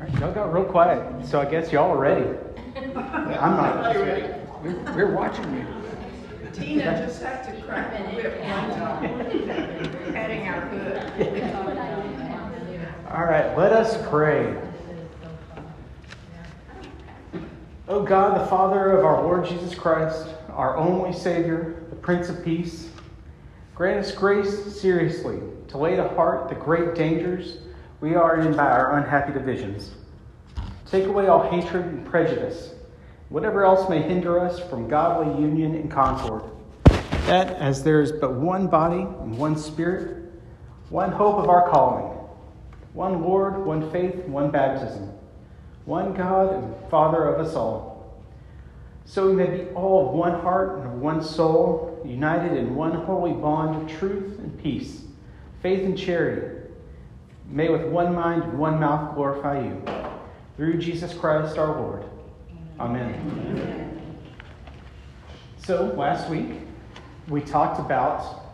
All 0.00 0.06
right, 0.06 0.20
y'all 0.20 0.32
got 0.32 0.54
real 0.54 0.64
quiet, 0.64 1.26
so 1.26 1.40
I 1.40 1.44
guess 1.44 1.72
y'all 1.72 1.90
are 1.90 1.98
ready. 1.98 2.24
I'm 2.76 2.94
not. 2.94 3.96
We're, 3.96 4.94
we're 4.94 5.12
watching 5.12 5.52
you. 5.56 5.66
Tina 6.52 7.04
just 7.04 7.20
had 7.20 7.42
to 7.42 7.62
crack 7.62 7.98
the 7.98 8.04
whip 8.14 8.40
one 8.42 8.70
time, 8.78 10.12
patting 10.12 10.46
our 10.46 10.68
foot. 10.70 10.96
All 13.12 13.24
right, 13.24 13.58
let 13.58 13.72
us 13.72 13.98
pray. 14.08 14.56
O 17.88 18.02
God, 18.04 18.40
the 18.40 18.46
Father 18.46 18.92
of 18.92 19.04
our 19.04 19.20
Lord 19.20 19.46
Jesus 19.46 19.74
Christ, 19.74 20.28
our 20.50 20.76
only 20.76 21.12
Savior, 21.12 21.82
the 21.90 21.96
Prince 21.96 22.28
of 22.28 22.44
Peace, 22.44 22.88
grant 23.74 23.98
us 23.98 24.12
grace 24.12 24.80
seriously 24.80 25.40
to 25.66 25.78
lay 25.78 25.96
to 25.96 26.06
heart 26.10 26.48
the 26.48 26.54
great 26.54 26.94
dangers 26.94 27.58
we 28.00 28.14
are 28.14 28.40
in 28.40 28.54
by 28.54 28.66
our 28.70 28.98
unhappy 28.98 29.32
divisions. 29.32 29.92
Take 30.90 31.06
away 31.06 31.26
all 31.26 31.50
hatred 31.50 31.84
and 31.84 32.06
prejudice, 32.06 32.74
whatever 33.28 33.64
else 33.64 33.88
may 33.88 34.00
hinder 34.00 34.38
us 34.38 34.60
from 34.60 34.88
godly 34.88 35.42
union 35.42 35.74
and 35.74 35.90
concord. 35.90 36.44
That, 37.26 37.56
as 37.56 37.82
there 37.82 38.00
is 38.00 38.12
but 38.12 38.34
one 38.34 38.68
body 38.68 39.00
and 39.00 39.36
one 39.36 39.56
Spirit, 39.56 40.32
one 40.90 41.12
hope 41.12 41.36
of 41.36 41.50
our 41.50 41.68
calling, 41.68 42.16
one 42.94 43.22
Lord, 43.22 43.66
one 43.66 43.90
faith, 43.90 44.24
one 44.26 44.50
baptism, 44.50 45.12
one 45.84 46.14
God 46.14 46.54
and 46.54 46.74
Father 46.90 47.24
of 47.24 47.44
us 47.44 47.54
all. 47.54 48.22
So 49.04 49.28
we 49.28 49.34
may 49.34 49.46
be 49.46 49.70
all 49.70 50.08
of 50.08 50.14
one 50.14 50.40
heart 50.40 50.78
and 50.78 50.86
of 50.86 50.92
one 51.00 51.22
soul, 51.22 52.00
united 52.04 52.56
in 52.56 52.74
one 52.74 52.92
holy 52.92 53.32
bond 53.32 53.82
of 53.82 53.98
truth 53.98 54.38
and 54.38 54.56
peace, 54.62 55.02
faith 55.62 55.84
and 55.84 55.98
charity. 55.98 56.57
May 57.48 57.70
with 57.70 57.86
one 57.86 58.14
mind 58.14 58.42
and 58.42 58.58
one 58.58 58.78
mouth 58.78 59.14
glorify 59.14 59.62
you. 59.62 59.82
Through 60.56 60.78
Jesus 60.78 61.14
Christ 61.14 61.56
our 61.56 61.80
Lord. 61.80 62.04
Amen. 62.78 63.14
Amen. 63.14 64.18
So 65.56 65.86
last 65.96 66.28
week 66.28 66.60
we 67.28 67.40
talked 67.40 67.80
about, 67.80 68.52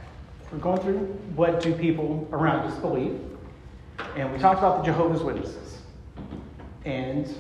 we're 0.53 0.59
going 0.59 0.81
through 0.81 0.99
what 1.35 1.61
do 1.61 1.75
people 1.75 2.29
around 2.33 2.71
us 2.71 2.79
believe. 2.79 3.21
And 4.17 4.33
we 4.33 4.39
talked 4.39 4.59
about 4.59 4.79
the 4.79 4.93
Jehovah's 4.93 5.23
Witnesses. 5.23 5.79
And 6.85 7.33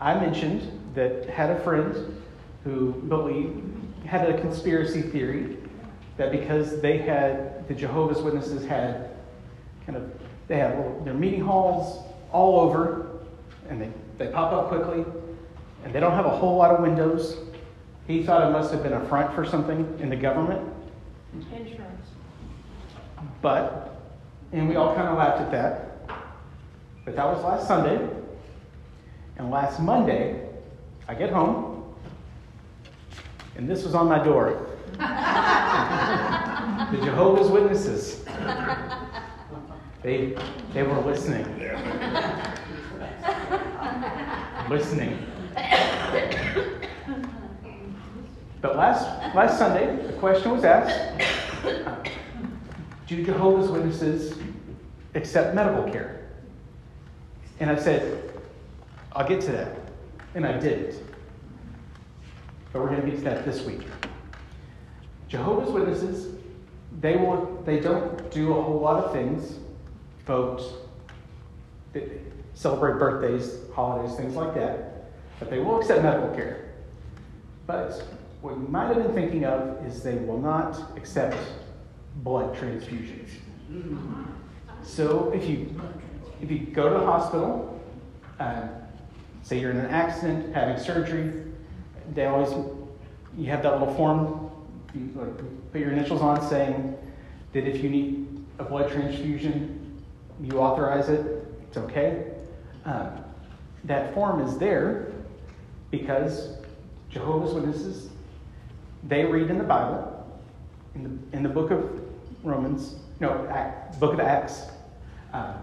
I 0.00 0.14
mentioned 0.14 0.80
that 0.94 1.28
had 1.28 1.50
a 1.50 1.60
friend 1.60 2.22
who 2.62 2.92
believed, 3.08 3.62
had 4.06 4.28
a 4.28 4.40
conspiracy 4.40 5.02
theory 5.02 5.56
that 6.16 6.30
because 6.30 6.80
they 6.80 6.98
had, 6.98 7.66
the 7.68 7.74
Jehovah's 7.74 8.22
Witnesses 8.22 8.64
had 8.64 9.10
kind 9.86 9.96
of, 9.96 10.10
they 10.48 10.58
have 10.58 10.76
little, 10.76 11.00
their 11.04 11.14
meeting 11.14 11.40
halls 11.40 12.04
all 12.32 12.60
over, 12.60 13.20
and 13.68 13.80
they, 13.80 13.90
they 14.18 14.30
pop 14.30 14.52
up 14.52 14.68
quickly, 14.68 15.04
and 15.84 15.92
they 15.92 16.00
don't 16.00 16.12
have 16.12 16.26
a 16.26 16.36
whole 16.36 16.56
lot 16.56 16.70
of 16.70 16.80
windows. 16.80 17.38
He 18.06 18.22
thought 18.22 18.46
it 18.46 18.52
must 18.52 18.72
have 18.72 18.82
been 18.82 18.92
a 18.92 19.08
front 19.08 19.34
for 19.34 19.44
something 19.44 19.98
in 20.00 20.10
the 20.10 20.16
government. 20.16 20.60
Insurance. 21.32 22.08
But, 23.40 23.98
and 24.52 24.68
we 24.68 24.76
all 24.76 24.94
kind 24.94 25.08
of 25.08 25.16
laughed 25.16 25.40
at 25.40 25.50
that. 25.52 25.90
But 27.04 27.16
that 27.16 27.26
was 27.26 27.42
last 27.42 27.66
Sunday. 27.66 28.08
And 29.36 29.50
last 29.50 29.80
Monday, 29.80 30.48
I 31.08 31.14
get 31.14 31.30
home, 31.30 31.94
and 33.56 33.68
this 33.68 33.84
was 33.84 33.94
on 33.94 34.08
my 34.08 34.22
door. 34.22 34.66
the 34.92 34.98
Jehovah's 37.04 37.50
Witnesses. 37.50 38.24
They, 40.04 40.36
they 40.74 40.82
were 40.82 41.00
listening. 41.00 41.46
listening. 44.68 45.18
But 48.60 48.76
last, 48.76 49.34
last 49.34 49.58
Sunday, 49.58 49.96
the 50.06 50.12
question 50.18 50.50
was 50.50 50.62
asked 50.62 51.00
Do 53.06 53.24
Jehovah's 53.24 53.70
Witnesses 53.70 54.38
accept 55.14 55.54
medical 55.54 55.90
care? 55.90 56.28
And 57.58 57.70
I 57.70 57.76
said, 57.76 58.30
I'll 59.12 59.26
get 59.26 59.40
to 59.42 59.52
that. 59.52 59.74
And 60.34 60.44
I 60.46 60.58
didn't. 60.58 61.02
But 62.74 62.82
we're 62.82 62.90
going 62.90 63.00
to 63.00 63.06
get 63.10 63.16
to 63.20 63.24
that 63.24 63.46
this 63.46 63.64
week. 63.64 63.80
Jehovah's 65.28 65.70
Witnesses, 65.70 66.34
they 67.00 67.16
will 67.16 67.62
they 67.64 67.80
don't 67.80 68.30
do 68.30 68.52
a 68.52 68.62
whole 68.62 68.80
lot 68.80 69.02
of 69.02 69.10
things. 69.10 69.60
Vote, 70.26 70.62
celebrate 72.54 72.98
birthdays, 72.98 73.58
holidays, 73.74 74.16
things 74.16 74.34
like 74.34 74.54
that. 74.54 75.10
But 75.38 75.50
they 75.50 75.58
will 75.58 75.80
accept 75.80 76.02
medical 76.02 76.34
care. 76.34 76.72
But 77.66 78.02
what 78.40 78.56
you 78.56 78.66
might 78.68 78.86
have 78.94 78.96
been 78.96 79.14
thinking 79.14 79.44
of 79.44 79.84
is 79.86 80.02
they 80.02 80.16
will 80.16 80.40
not 80.40 80.96
accept 80.96 81.36
blood 82.16 82.54
transfusions. 82.56 83.30
So 84.82 85.32
if 85.32 85.48
you 85.48 85.80
if 86.40 86.50
you 86.50 86.58
go 86.58 86.92
to 86.92 86.98
the 86.98 87.06
hospital, 87.06 87.80
uh, 88.38 88.68
say 89.42 89.58
you're 89.58 89.70
in 89.70 89.78
an 89.78 89.90
accident, 89.90 90.54
having 90.54 90.82
surgery, 90.82 91.32
they 92.14 92.26
always 92.26 92.50
you 93.36 93.46
have 93.46 93.62
that 93.62 93.78
little 93.80 93.94
form 93.94 94.50
you 94.94 95.08
put 95.72 95.80
your 95.80 95.90
initials 95.90 96.20
on 96.20 96.40
saying 96.48 96.96
that 97.52 97.66
if 97.66 97.82
you 97.82 97.90
need 97.90 98.44
a 98.58 98.64
blood 98.64 98.90
transfusion, 98.92 99.73
you 100.42 100.58
authorize 100.58 101.08
it. 101.08 101.46
It's 101.68 101.76
okay. 101.76 102.32
Um, 102.84 103.24
that 103.84 104.14
form 104.14 104.40
is 104.40 104.58
there 104.58 105.12
because 105.90 106.56
Jehovah's 107.10 107.54
Witnesses 107.54 108.08
they 109.06 109.24
read 109.24 109.50
in 109.50 109.58
the 109.58 109.64
Bible, 109.64 110.26
in 110.94 111.02
the, 111.02 111.36
in 111.36 111.42
the 111.42 111.48
book 111.48 111.70
of 111.70 112.00
Romans, 112.42 112.96
no, 113.20 113.46
Act, 113.50 113.98
book 114.00 114.14
of 114.14 114.20
Acts, 114.20 114.62
uh, 115.32 115.54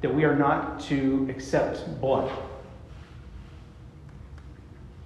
that 0.00 0.12
we 0.12 0.24
are 0.24 0.34
not 0.34 0.80
to 0.80 1.26
accept 1.30 2.00
blood. 2.00 2.30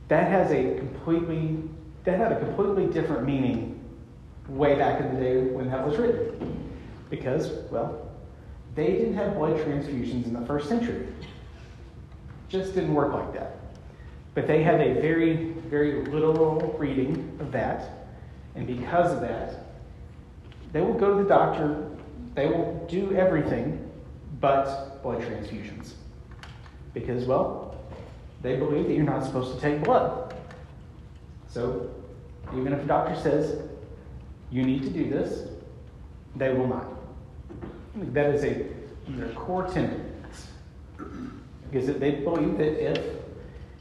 That 0.08 0.30
has 0.30 0.52
a 0.52 0.76
completely 0.78 1.58
that 2.04 2.20
had 2.20 2.30
a 2.30 2.38
completely 2.38 2.86
different 2.86 3.26
meaning 3.26 3.80
way 4.48 4.76
back 4.76 5.00
in 5.00 5.12
the 5.12 5.20
day 5.20 5.40
when 5.42 5.68
that 5.68 5.84
was 5.84 5.98
written. 5.98 6.72
Because, 7.10 7.50
well, 7.70 8.05
they 8.76 8.88
didn't 8.88 9.14
have 9.14 9.34
blood 9.34 9.56
transfusions 9.58 10.26
in 10.26 10.34
the 10.34 10.46
first 10.46 10.68
century. 10.68 11.08
Just 12.48 12.74
didn't 12.74 12.94
work 12.94 13.12
like 13.12 13.32
that. 13.32 13.56
But 14.34 14.46
they 14.46 14.62
had 14.62 14.80
a 14.80 15.00
very, 15.00 15.52
very 15.68 16.04
literal 16.04 16.76
reading 16.78 17.36
of 17.40 17.50
that. 17.52 18.08
And 18.54 18.66
because 18.66 19.12
of 19.12 19.22
that, 19.22 19.64
they 20.72 20.82
will 20.82 20.94
go 20.94 21.16
to 21.16 21.22
the 21.22 21.28
doctor, 21.28 21.90
they 22.34 22.46
will 22.46 22.86
do 22.88 23.16
everything 23.16 23.90
but 24.40 25.02
blood 25.02 25.22
transfusions. 25.22 25.94
Because, 26.92 27.24
well, 27.24 27.80
they 28.42 28.56
believe 28.56 28.86
that 28.88 28.94
you're 28.94 29.04
not 29.04 29.24
supposed 29.24 29.54
to 29.54 29.60
take 29.60 29.82
blood. 29.82 30.34
So, 31.48 31.90
even 32.52 32.74
if 32.74 32.80
a 32.80 32.86
doctor 32.86 33.18
says 33.18 33.58
you 34.50 34.62
need 34.62 34.82
to 34.82 34.90
do 34.90 35.08
this, 35.08 35.48
they 36.36 36.52
will 36.52 36.66
not. 36.66 36.95
That 37.96 38.34
is 38.34 38.44
a 38.44 38.66
their 39.08 39.28
core 39.30 39.66
tenet. 39.66 40.00
Because 41.70 41.86
they 41.98 42.10
believe 42.12 42.58
that 42.58 42.90
if 42.90 43.02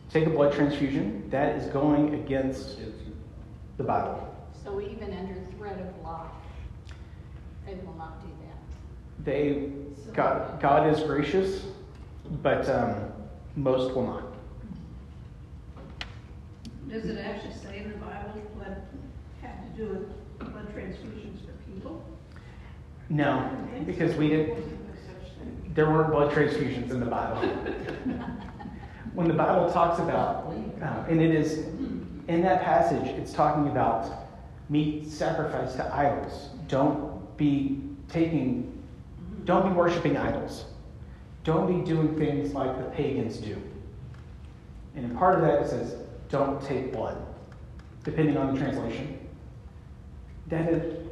take 0.10 0.26
a 0.26 0.30
blood 0.30 0.54
transfusion, 0.54 1.30
that 1.30 1.58
is 1.58 1.68
going 1.72 2.14
against 2.16 2.78
the 3.78 3.84
Bible. 3.84 4.34
So 4.64 4.80
even 4.80 5.14
under 5.14 5.36
threat 5.58 5.80
of 5.80 6.04
life, 6.04 6.32
they 7.66 7.76
will 7.76 7.96
not 7.96 8.22
do 8.22 8.30
that. 8.46 9.26
They 9.26 9.72
God 10.14 10.62
God 10.62 10.94
is 10.94 11.02
gracious, 11.04 11.66
but 12.42 12.70
um, 12.70 12.96
most 13.56 13.94
will 13.94 14.08
not. 14.08 14.24
Does 16.90 17.06
it 17.06 17.18
actually 17.18 17.54
say 17.54 17.80
in 17.80 17.92
the 17.92 17.98
Bible 17.98 18.42
blood 18.56 18.82
had 19.42 19.76
to 19.76 19.82
do 19.82 19.90
with 19.90 20.50
blood 20.52 20.74
transfusions 20.74 21.42
for 21.46 21.52
people? 21.70 22.04
No, 23.10 23.50
because 23.86 24.16
we 24.16 24.30
didn't. 24.30 25.76
There 25.76 25.90
weren't 25.90 26.12
blood 26.12 26.34
transfusions 26.34 26.90
in 26.90 27.00
the 27.00 27.06
Bible. 27.06 27.42
when 29.14 29.28
the 29.28 29.34
Bible 29.34 29.72
talks 29.72 30.00
about, 30.00 30.54
uh, 30.82 31.06
and 31.10 31.22
it 31.22 31.32
is 31.32 31.66
in 32.28 32.42
that 32.42 32.64
passage, 32.64 33.08
it's 33.18 33.34
talking 33.34 33.68
about 33.68 34.12
meat 34.70 35.08
sacrificed 35.10 35.78
to 35.78 35.96
idols. 35.96 36.50
Don't 36.68 37.38
be 37.38 37.82
taking, 38.08 38.82
don't 39.44 39.70
be 39.70 39.74
worshiping 39.74 40.18
idols. 40.18 40.66
Don't 41.44 41.68
be 41.68 41.86
doing 41.86 42.18
things 42.18 42.54
like 42.54 42.76
the 42.78 42.86
pagans 42.96 43.38
do. 43.38 43.62
And 44.96 45.06
in 45.06 45.16
part 45.16 45.36
of 45.36 45.42
that, 45.42 45.62
it 45.62 45.70
says, 45.70 45.96
don't 46.30 46.62
take 46.66 46.92
blood, 46.92 47.18
depending 48.04 48.38
on 48.38 48.54
the 48.54 48.60
translation. 48.60 49.20
That 50.48 50.70
is, 50.70 51.08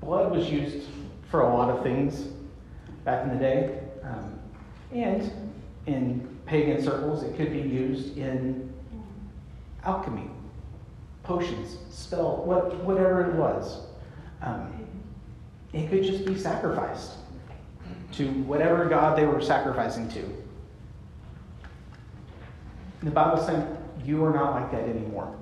blood 0.00 0.30
was 0.30 0.48
used 0.48 0.86
for 1.30 1.42
a 1.42 1.54
lot 1.54 1.70
of 1.70 1.82
things 1.82 2.28
back 3.04 3.24
in 3.24 3.30
the 3.30 3.38
day. 3.38 3.80
Um, 4.02 4.38
and 4.92 5.30
in 5.86 6.38
pagan 6.46 6.82
circles, 6.82 7.22
it 7.22 7.36
could 7.36 7.52
be 7.52 7.60
used 7.60 8.16
in 8.16 8.72
alchemy, 9.84 10.30
potions, 11.22 11.78
spell, 11.90 12.42
what, 12.44 12.74
whatever 12.84 13.30
it 13.30 13.34
was. 13.34 13.82
Um, 14.42 14.86
it 15.72 15.90
could 15.90 16.02
just 16.02 16.24
be 16.24 16.38
sacrificed 16.38 17.12
to 18.12 18.26
whatever 18.44 18.86
God 18.86 19.18
they 19.18 19.26
were 19.26 19.40
sacrificing 19.40 20.08
to. 20.10 20.24
The 23.02 23.10
Bible 23.10 23.42
saying 23.42 23.76
you 24.04 24.24
are 24.24 24.32
not 24.32 24.54
like 24.54 24.70
that 24.72 24.88
anymore. 24.88 25.36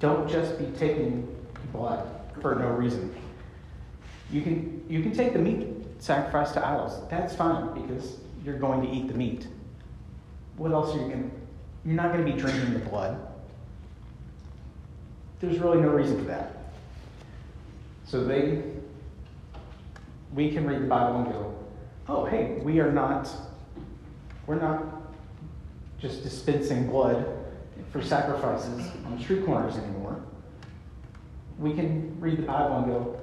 Don't 0.00 0.28
just 0.28 0.58
be 0.58 0.66
taking 0.76 1.28
blood 1.72 2.08
for 2.40 2.56
no 2.56 2.68
reason. 2.70 3.14
You 4.32 4.40
can 4.40 4.84
you 4.88 5.02
can 5.02 5.12
take 5.12 5.34
the 5.34 5.38
meat 5.38 5.68
sacrificed 5.98 6.54
to 6.54 6.66
idols. 6.66 7.00
That's 7.08 7.36
fine 7.36 7.80
because 7.80 8.16
you're 8.44 8.58
going 8.58 8.82
to 8.82 8.88
eat 8.90 9.06
the 9.06 9.14
meat. 9.14 9.46
What 10.56 10.72
else 10.72 10.96
are 10.96 11.00
you 11.00 11.08
going? 11.08 11.30
to? 11.30 11.36
You're 11.84 11.94
not 11.94 12.12
going 12.12 12.24
to 12.24 12.32
be 12.32 12.38
drinking 12.38 12.72
the 12.72 12.80
blood. 12.80 13.20
There's 15.40 15.58
really 15.58 15.80
no 15.80 15.88
reason 15.88 16.18
for 16.18 16.24
that. 16.24 16.56
So 18.04 18.24
they, 18.24 18.62
we 20.34 20.50
can 20.52 20.66
read 20.66 20.82
the 20.82 20.86
Bible 20.86 21.22
and 21.22 21.26
go, 21.26 21.58
oh 22.08 22.24
hey, 22.24 22.58
we 22.62 22.78
are 22.80 22.92
not, 22.92 23.28
we're 24.46 24.60
not 24.60 24.84
just 25.98 26.22
dispensing 26.22 26.88
blood 26.88 27.26
for 27.90 28.02
sacrifices 28.02 28.90
on 29.06 29.20
street 29.20 29.44
corners 29.44 29.76
anymore. 29.76 30.20
We 31.58 31.74
can 31.74 32.18
read 32.20 32.38
the 32.38 32.42
Bible 32.42 32.76
and 32.78 32.86
go, 32.86 33.21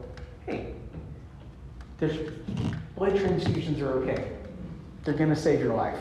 there's 2.00 2.31
blood 2.96 3.13
transfusions 3.13 3.81
are 3.81 3.92
okay. 4.04 4.31
They're 5.04 5.13
going 5.13 5.30
to 5.30 5.36
save 5.36 5.60
your 5.60 5.74
life. 5.74 5.98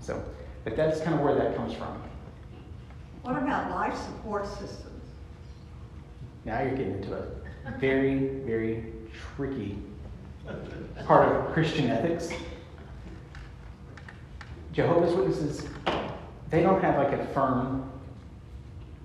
So, 0.00 0.22
but 0.64 0.76
that's 0.76 1.00
kind 1.00 1.14
of 1.14 1.20
where 1.20 1.34
that 1.34 1.56
comes 1.56 1.74
from. 1.74 2.00
What 3.22 3.36
about 3.36 3.70
life 3.70 3.96
support 3.96 4.46
systems? 4.46 5.02
Now 6.44 6.60
you're 6.60 6.76
getting 6.76 7.02
into 7.02 7.14
a 7.14 7.26
very, 7.78 8.28
very 8.44 8.84
tricky 9.36 9.78
part 11.06 11.34
of 11.34 11.52
Christian 11.52 11.88
ethics. 11.90 12.30
Jehovah's 14.72 15.14
Witnesses, 15.14 15.66
they 16.50 16.62
don't 16.62 16.82
have 16.82 16.96
like 16.96 17.18
a 17.18 17.24
firm 17.28 17.90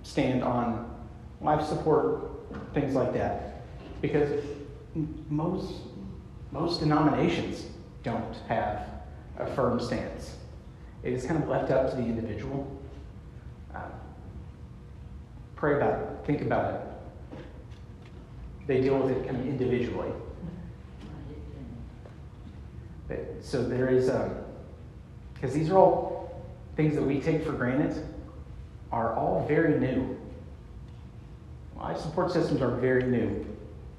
stand 0.02 0.42
on 0.42 0.94
life 1.40 1.66
support, 1.66 2.30
things 2.74 2.94
like 2.94 3.14
that, 3.14 3.62
because 4.02 4.28
most 5.28 5.74
most 6.52 6.80
denominations 6.80 7.66
don't 8.02 8.36
have 8.48 8.86
a 9.38 9.46
firm 9.54 9.80
stance. 9.80 10.36
It 11.02 11.12
is 11.12 11.24
kind 11.24 11.42
of 11.42 11.48
left 11.48 11.70
up 11.70 11.90
to 11.90 11.96
the 11.96 12.02
individual. 12.02 12.76
Um, 13.74 13.82
pray 15.56 15.76
about 15.76 16.00
it, 16.00 16.26
think 16.26 16.42
about 16.42 16.74
it. 16.74 16.80
They 18.66 18.80
deal 18.80 18.98
with 18.98 19.16
it 19.16 19.26
kind 19.26 19.40
of 19.40 19.46
individually. 19.46 20.10
But, 23.08 23.36
so 23.40 23.62
there 23.66 23.88
is, 23.88 24.06
because 25.34 25.52
um, 25.52 25.58
these 25.58 25.70
are 25.70 25.78
all 25.78 26.44
things 26.76 26.94
that 26.94 27.02
we 27.02 27.20
take 27.20 27.44
for 27.44 27.52
granted, 27.52 28.04
are 28.92 29.14
all 29.14 29.46
very 29.46 29.78
new. 29.78 30.16
Life 31.76 31.98
support 31.98 32.30
systems 32.30 32.60
are 32.60 32.76
very 32.76 33.04
new. 33.04 33.46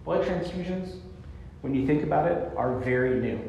Blood 0.04 0.26
transfusions, 0.26 0.98
when 1.62 1.76
you 1.76 1.86
think 1.86 2.04
about 2.04 2.32
it, 2.32 2.52
are 2.58 2.80
very 2.80 3.20
new. 3.20 3.40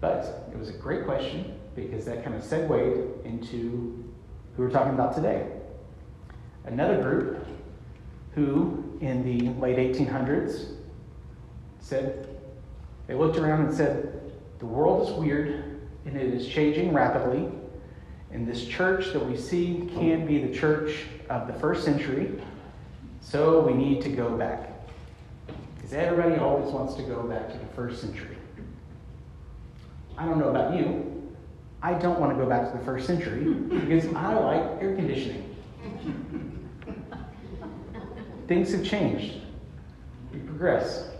But 0.00 0.48
it 0.52 0.58
was 0.58 0.68
a 0.70 0.72
great 0.72 1.04
question 1.04 1.58
because 1.74 2.04
that 2.06 2.24
kind 2.24 2.34
of 2.34 2.42
segued 2.42 3.24
into 3.26 4.04
who 4.56 4.62
we're 4.62 4.70
talking 4.70 4.94
about 4.94 5.14
today. 5.14 5.46
Another 6.64 7.02
group 7.02 7.46
who, 8.34 8.98
in 9.00 9.24
the 9.24 9.50
late 9.60 9.76
1800s, 9.76 10.74
said, 11.80 12.28
they 13.06 13.14
looked 13.14 13.36
around 13.36 13.66
and 13.66 13.74
said, 13.74 14.32
the 14.58 14.66
world 14.66 15.08
is 15.08 15.14
weird 15.14 15.80
and 16.04 16.16
it 16.16 16.34
is 16.34 16.46
changing 16.46 16.92
rapidly. 16.92 17.48
And 18.30 18.46
this 18.46 18.66
church 18.66 19.12
that 19.12 19.24
we 19.24 19.36
see 19.36 19.88
can't 19.94 20.26
be 20.26 20.44
the 20.44 20.54
church 20.54 21.04
of 21.30 21.46
the 21.46 21.52
first 21.54 21.84
century, 21.84 22.40
so 23.30 23.60
we 23.60 23.74
need 23.74 24.00
to 24.02 24.08
go 24.08 24.30
back. 24.30 24.70
Because 25.76 25.92
everybody 25.92 26.36
always 26.36 26.72
wants 26.72 26.94
to 26.94 27.02
go 27.02 27.22
back 27.22 27.52
to 27.52 27.58
the 27.58 27.66
first 27.74 28.00
century. 28.00 28.36
I 30.16 30.24
don't 30.24 30.38
know 30.38 30.48
about 30.48 30.74
you. 30.74 31.36
I 31.82 31.94
don't 31.94 32.18
want 32.18 32.36
to 32.36 32.42
go 32.42 32.48
back 32.48 32.72
to 32.72 32.78
the 32.78 32.84
first 32.84 33.06
century 33.06 33.52
because 33.52 34.06
I 34.14 34.34
like 34.34 34.82
air 34.82 34.96
conditioning. 34.96 35.56
Things 38.48 38.72
have 38.72 38.84
changed. 38.84 39.42
We 40.32 40.40
progress. 40.40 41.10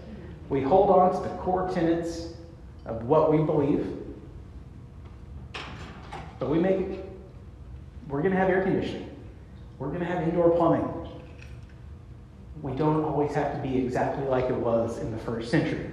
We 0.49 0.63
hold 0.63 0.91
on 0.91 1.13
to 1.13 1.29
the 1.29 1.35
core 1.37 1.71
tenets 1.73 2.29
of 2.87 3.05
what 3.05 3.31
we 3.31 3.39
believe, 3.45 3.87
but 6.39 6.49
we 6.49 6.59
make 6.59 7.01
we're 8.09 8.23
going 8.23 8.33
to 8.33 8.39
have 8.39 8.49
air 8.49 8.63
conditioning. 8.63 9.11
We're 9.79 9.89
going 9.89 10.01
to 10.01 10.07
have 10.07 10.23
indoor 10.23 10.51
plumbing. 10.57 10.98
We 12.63 12.73
don't 12.73 13.05
always 13.05 13.35
have 13.35 13.55
to 13.55 13.63
be 13.63 13.79
exactly 13.79 14.27
like 14.27 14.47
it 14.47 14.57
was 14.57 14.99
in 14.99 15.13
the 15.13 15.19
first 15.19 15.51
century. 15.51 15.91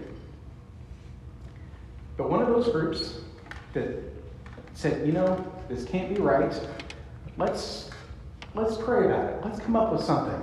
But 2.18 2.30
one 2.30 2.42
of 2.42 2.48
those 2.48 2.70
groups 2.70 3.20
that 3.74 3.88
said, 4.74 5.06
you 5.06 5.14
know, 5.14 5.46
this 5.70 5.86
can't 5.86 6.14
be 6.14 6.22
right. 6.22 6.54
Let's 7.38 7.90
let's 8.54 8.78
pray 8.78 9.06
about 9.06 9.30
it. 9.30 9.40
Let's 9.44 9.60
come 9.60 9.76
up 9.76 9.92
with 9.92 10.02
something. 10.02 10.42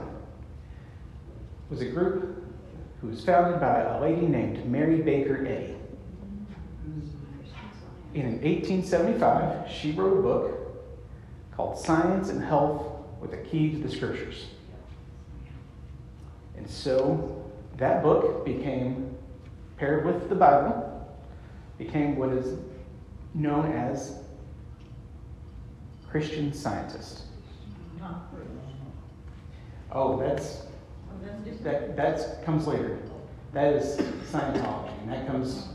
was 1.71 1.81
a 1.81 1.87
group 1.87 2.45
who 3.01 3.09
was 3.09 3.25
founded 3.25 3.61
by 3.61 3.81
a 3.81 4.01
lady 4.01 4.27
named 4.27 4.65
Mary 4.67 5.01
Baker 5.01 5.45
Eddy. 5.47 5.77
In 8.15 8.33
1875, 8.43 9.71
she 9.71 9.93
wrote 9.93 10.19
a 10.19 10.23
book 10.23 10.59
called 11.57 11.79
Science 11.79 12.29
and 12.29 12.45
Health 12.45 12.87
with 13.21 13.33
a 13.33 13.39
Key 13.39 13.73
to 13.73 13.79
the 13.79 13.91
Scriptures. 13.91 14.47
And 16.63 16.71
so 16.71 17.45
that 17.77 18.05
book 18.05 18.45
became 18.45 19.17
paired 19.77 20.07
with 20.07 20.29
the 20.29 20.35
Bible 20.37 20.89
became 21.77 22.15
what 22.15 22.29
is 22.29 22.57
known 23.35 23.73
as 23.73 24.21
Christian 26.09 26.53
scientist. 26.53 27.23
Oh, 29.91 30.17
that's 30.21 30.63
that 31.65 31.97
that's 31.97 32.45
comes 32.45 32.69
later. 32.69 33.01
That 33.53 33.75
is 33.75 33.97
Scientology, 34.31 35.03
and 35.03 35.13
that 35.13 35.27
comes. 35.27 35.67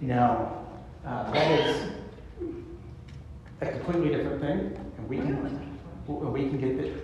No, 0.00 0.64
uh, 1.04 1.30
that 1.32 1.50
is 1.50 1.92
a 3.60 3.66
completely 3.66 4.08
different 4.08 4.40
thing, 4.40 4.92
and 4.96 5.06
we 5.06 5.18
can 5.18 6.32
we 6.32 6.48
can 6.48 6.58
get 6.58 6.80
there. 6.80 6.94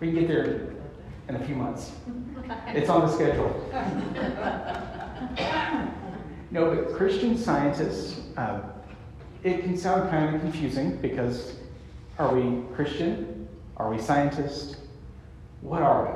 We 0.00 0.08
can 0.08 0.16
get 0.16 0.28
there 0.28 0.77
in 1.28 1.36
a 1.36 1.44
few 1.44 1.54
months. 1.54 1.92
It's 2.68 2.88
on 2.88 3.02
the 3.02 3.12
schedule. 3.12 3.52
No, 6.50 6.74
but 6.74 6.94
Christian 6.94 7.36
scientists, 7.36 8.20
uh, 8.38 8.60
it 9.44 9.60
can 9.62 9.76
sound 9.76 10.08
kind 10.08 10.34
of 10.34 10.40
confusing 10.40 10.96
because 10.96 11.56
are 12.18 12.34
we 12.34 12.62
Christian? 12.74 13.46
Are 13.76 13.90
we 13.90 13.98
scientists? 13.98 14.76
What 15.60 15.82
are 15.82 16.06
we? 16.06 16.10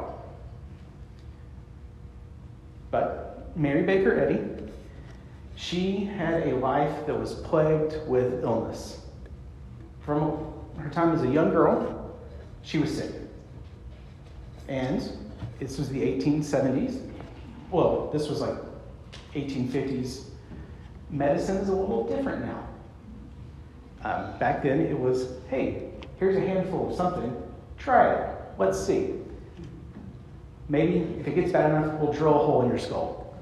But 2.90 3.50
Mary 3.56 3.82
Baker 3.82 4.18
Eddy, 4.18 4.40
she 5.56 6.04
had 6.04 6.46
a 6.46 6.56
life 6.56 7.06
that 7.06 7.18
was 7.18 7.34
plagued 7.34 8.06
with 8.08 8.42
illness. 8.42 9.00
From 10.00 10.52
her 10.78 10.88
time 10.88 11.14
as 11.14 11.22
a 11.22 11.28
young 11.28 11.50
girl, 11.50 12.16
she 12.62 12.78
was 12.78 12.96
sick. 12.96 13.21
And 14.72 15.02
this 15.60 15.76
was 15.76 15.90
the 15.90 16.00
1870s. 16.00 17.06
Well, 17.70 18.08
this 18.10 18.30
was 18.30 18.40
like 18.40 18.56
1850s, 19.34 20.24
medicine 21.10 21.58
is 21.58 21.68
a 21.68 21.74
little 21.74 22.06
different 22.06 22.46
now. 22.46 22.66
Um, 24.02 24.38
back 24.38 24.62
then, 24.62 24.80
it 24.80 24.98
was 24.98 25.28
hey, 25.50 25.90
here's 26.18 26.36
a 26.36 26.40
handful 26.40 26.88
of 26.88 26.96
something, 26.96 27.36
try 27.76 28.14
it, 28.14 28.36
let's 28.56 28.82
see. 28.82 29.16
Maybe 30.70 31.00
if 31.20 31.28
it 31.28 31.34
gets 31.34 31.52
bad 31.52 31.70
enough, 31.70 32.00
we'll 32.00 32.12
drill 32.12 32.34
a 32.34 32.46
hole 32.46 32.62
in 32.62 32.70
your 32.70 32.78
skull. 32.78 33.36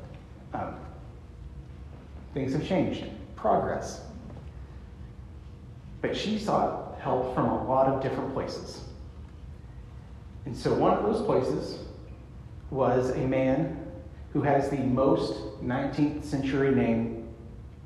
Um, 0.53 0.75
things 2.35 2.55
have 2.55 2.67
changed, 2.67 3.05
progress. 3.37 4.03
But 6.03 6.17
she 6.17 6.41
sought 6.41 6.99
help 7.01 7.37
from 7.37 7.47
a 7.47 7.69
lot 7.69 7.87
of 7.87 8.03
different 8.03 8.35
places. 8.35 8.90
And 10.47 10.57
so 10.57 10.73
one 10.75 10.97
of 10.97 11.03
those 11.05 11.23
places 11.23 11.79
was 12.71 13.11
a 13.11 13.27
man 13.27 13.77
who 14.33 14.43
has 14.43 14.71
the 14.71 14.79
most 14.79 15.35
19th 15.63 16.25
century 16.25 16.75
name 16.75 17.29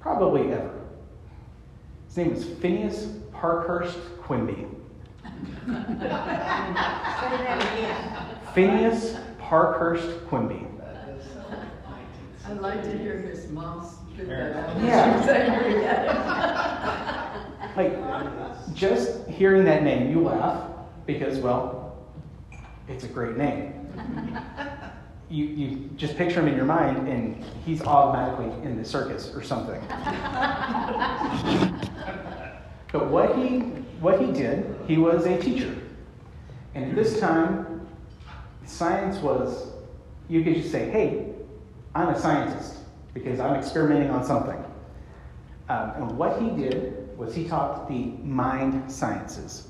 probably 0.00 0.52
ever. 0.52 0.80
His 2.06 2.16
name 2.16 2.34
was 2.34 2.44
Phineas 2.44 3.08
Parkhurst 3.32 3.98
Quimby. 4.22 4.66
Say 5.66 5.72
that 5.72 7.74
again. 7.74 8.38
Phineas 8.54 9.16
Parkhurst 9.38 10.26
Quimby. 10.28 10.66
I'd 12.46 12.60
like 12.60 12.82
to 12.82 12.98
hear 12.98 13.18
his 13.18 13.48
mom 13.50 13.82
spit 13.84 14.28
that 14.28 14.56
out. 14.56 14.76
Yeah. 14.82 15.20
She's 15.20 15.28
angry. 15.30 15.82
Like, 17.76 17.94
just 18.74 19.26
hearing 19.28 19.64
that 19.64 19.82
name, 19.82 20.10
you 20.10 20.22
laugh 20.22 20.68
because, 21.06 21.38
well, 21.38 21.83
it's 22.88 23.04
a 23.04 23.08
great 23.08 23.36
name. 23.36 23.88
You, 25.30 25.44
you 25.46 25.90
just 25.96 26.16
picture 26.16 26.40
him 26.40 26.48
in 26.48 26.56
your 26.56 26.66
mind, 26.66 27.08
and 27.08 27.42
he's 27.64 27.82
automatically 27.82 28.52
in 28.68 28.76
the 28.76 28.84
circus 28.84 29.34
or 29.34 29.42
something. 29.42 29.80
But 32.92 33.10
what 33.10 33.36
he, 33.36 33.58
what 34.00 34.20
he 34.20 34.30
did, 34.32 34.76
he 34.86 34.98
was 34.98 35.26
a 35.26 35.36
teacher. 35.40 35.76
And 36.74 36.84
at 36.90 36.94
this 36.94 37.18
time, 37.18 37.86
science 38.64 39.18
was, 39.18 39.72
you 40.28 40.44
could 40.44 40.54
just 40.54 40.70
say, 40.70 40.90
hey, 40.90 41.32
I'm 41.94 42.08
a 42.10 42.18
scientist 42.18 42.76
because 43.12 43.40
I'm 43.40 43.54
experimenting 43.56 44.10
on 44.10 44.24
something. 44.24 44.62
Um, 45.68 45.90
and 45.96 46.18
what 46.18 46.40
he 46.40 46.50
did 46.50 47.16
was 47.16 47.34
he 47.34 47.48
taught 47.48 47.88
the 47.88 48.12
mind 48.22 48.90
sciences. 48.92 49.68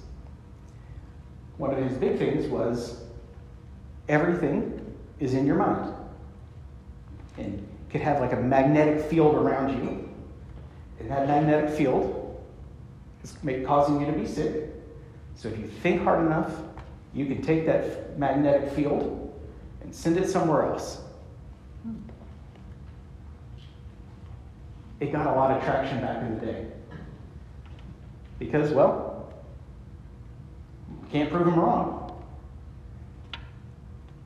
One 1.56 1.73
of 1.73 1.78
his 1.78 1.96
big 1.96 2.18
things 2.18 2.46
was 2.49 3.02
everything 4.08 4.94
is 5.20 5.34
in 5.34 5.46
your 5.46 5.56
mind. 5.56 5.94
And 7.38 7.66
could 7.90 8.00
have 8.00 8.20
like 8.20 8.32
a 8.32 8.40
magnetic 8.40 9.04
field 9.08 9.37
around 9.37 9.70
you. 9.70 10.08
And 10.99 11.11
that 11.11 11.28
magnetic 11.28 11.70
field 11.70 12.44
is 13.23 13.37
causing 13.64 14.00
you 14.00 14.06
to 14.06 14.12
be 14.12 14.26
sick. 14.26 14.70
So 15.37 15.49
if 15.49 15.58
you 15.58 15.66
think 15.66 16.02
hard 16.02 16.26
enough, 16.26 16.52
you 17.12 17.26
can 17.26 17.40
take 17.40 17.66
that 17.66 18.18
magnetic 18.18 18.73
field 18.73 19.32
and 19.80 19.94
send 19.94 20.16
it 20.16 20.28
somewhere 20.28 20.66
else. 20.66 21.02
It 24.99 25.12
got 25.12 25.26
a 25.26 25.32
lot 25.32 25.50
of 25.50 25.62
traction 25.62 26.00
back 26.00 26.23
in 26.23 26.38
the 26.38 26.46
day. 26.46 26.66
Because, 28.38 28.73
well, 28.73 29.13
can't 31.14 31.30
prove 31.30 31.47
him 31.47 31.54
wrong. 31.54 32.21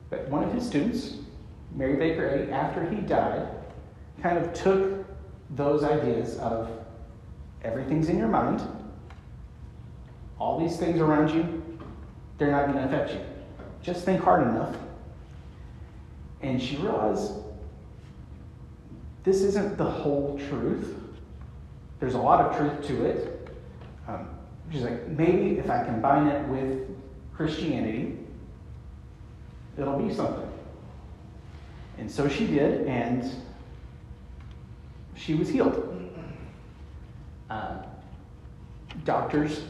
But 0.09 0.27
one 0.27 0.43
of 0.43 0.51
his 0.51 0.65
students, 0.65 1.17
Mary 1.75 1.95
Baker 1.97 2.27
Eddy, 2.27 2.51
after 2.51 2.89
he 2.89 2.95
died, 2.95 3.47
kind 4.23 4.39
of 4.39 4.51
took 4.55 5.05
those 5.51 5.83
ideas 5.83 6.39
of 6.39 6.67
everything's 7.63 8.09
in 8.09 8.17
your 8.17 8.27
mind, 8.27 8.63
all 10.39 10.59
these 10.59 10.77
things 10.77 10.99
around 10.99 11.29
you, 11.29 11.77
they're 12.39 12.49
not 12.49 12.65
going 12.65 12.79
to 12.79 12.85
affect 12.85 13.13
you. 13.13 13.21
Just 13.83 14.03
think 14.03 14.23
hard 14.23 14.47
enough. 14.47 14.75
And 16.41 16.59
she 16.59 16.77
realized 16.77 17.33
this 19.23 19.43
isn't 19.43 19.77
the 19.77 19.85
whole 19.85 20.41
truth. 20.49 20.95
There's 21.99 22.15
a 22.15 22.19
lot 22.19 22.43
of 22.43 22.57
truth 22.57 22.87
to 22.87 23.05
it. 23.05 23.47
Um, 24.07 24.27
she's 24.71 24.81
like, 24.81 25.07
maybe 25.07 25.57
if 25.57 25.69
I 25.69 25.83
combine 25.83 26.27
it 26.27 26.47
with 26.47 26.87
Christianity, 27.33 28.17
it'll 29.77 29.99
be 29.99 30.13
something. 30.13 30.49
And 31.97 32.09
so 32.09 32.29
she 32.29 32.47
did, 32.47 32.87
and 32.87 33.29
she 35.15 35.35
was 35.35 35.49
healed. 35.49 35.85
Uh, 37.49 37.83
doctors 39.03 39.63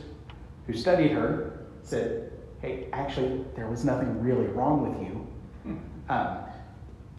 who 0.67 0.73
studied 0.73 1.11
her 1.11 1.65
said, 1.81 2.31
hey, 2.61 2.87
actually, 2.91 3.43
there 3.55 3.67
was 3.67 3.85
nothing 3.85 4.21
really 4.21 4.47
wrong 4.47 4.89
with 4.89 5.07
you. 5.07 5.27
Um, 6.09 6.39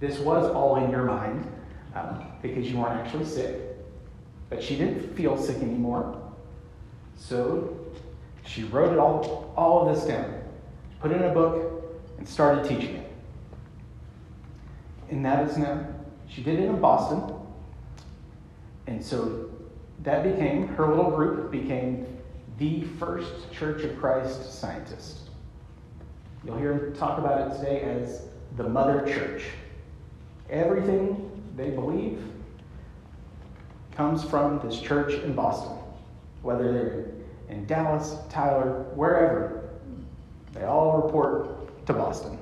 this 0.01 0.19
was 0.19 0.51
all 0.51 0.77
in 0.85 0.91
your 0.91 1.05
mind 1.05 1.47
um, 1.95 2.25
because 2.43 2.71
you 2.71 2.79
weren't 2.79 2.99
actually 2.99 3.25
sick. 3.25 3.61
But 4.49 4.63
she 4.63 4.77
didn't 4.77 5.15
feel 5.17 5.37
sick 5.37 5.57
anymore. 5.59 6.21
So 7.17 7.77
she 8.45 8.65
wrote 8.65 8.93
it 8.93 8.99
all, 8.99 9.53
all 9.57 9.89
of 9.89 9.95
this 9.95 10.05
down, 10.07 10.43
put 11.01 11.11
it 11.11 11.17
in 11.17 11.23
a 11.23 11.35
book, 11.35 12.01
and 12.19 12.29
started 12.29 12.65
teaching 12.69 12.97
it. 12.97 13.13
And 15.11 15.25
that 15.25 15.49
is 15.49 15.57
now, 15.57 15.87
she 16.29 16.43
did 16.43 16.59
it 16.59 16.67
in 16.67 16.81
Boston. 16.81 17.35
And 18.87 19.05
so 19.05 19.51
that 20.03 20.23
became, 20.23 20.69
her 20.69 20.89
little 20.89 21.11
group 21.11 21.51
became 21.51 22.07
the 22.59 22.83
first 22.99 23.51
Church 23.53 23.83
of 23.83 23.99
Christ 23.99 24.61
scientist. 24.61 25.21
You'll 26.45 26.59
hear 26.59 26.79
them 26.79 26.95
talk 26.95 27.19
about 27.19 27.51
it 27.51 27.59
today 27.59 27.83
as 27.83 28.23
the 28.57 28.69
Mother 28.69 29.05
Church. 29.07 29.43
Everything 30.49 31.31
they 31.57 31.71
believe 31.71 32.23
comes 33.95 34.25
from 34.25 34.61
this 34.61 34.81
church 34.81 35.13
in 35.23 35.35
Boston, 35.35 35.77
whether 36.43 36.73
they're 36.73 37.07
in 37.49 37.67
Dallas, 37.67 38.17
Tyler, 38.29 38.85
wherever. 38.95 39.71
They 40.53 40.65
all 40.65 41.03
report 41.03 41.87
to 41.87 41.93
Boston. 41.93 42.39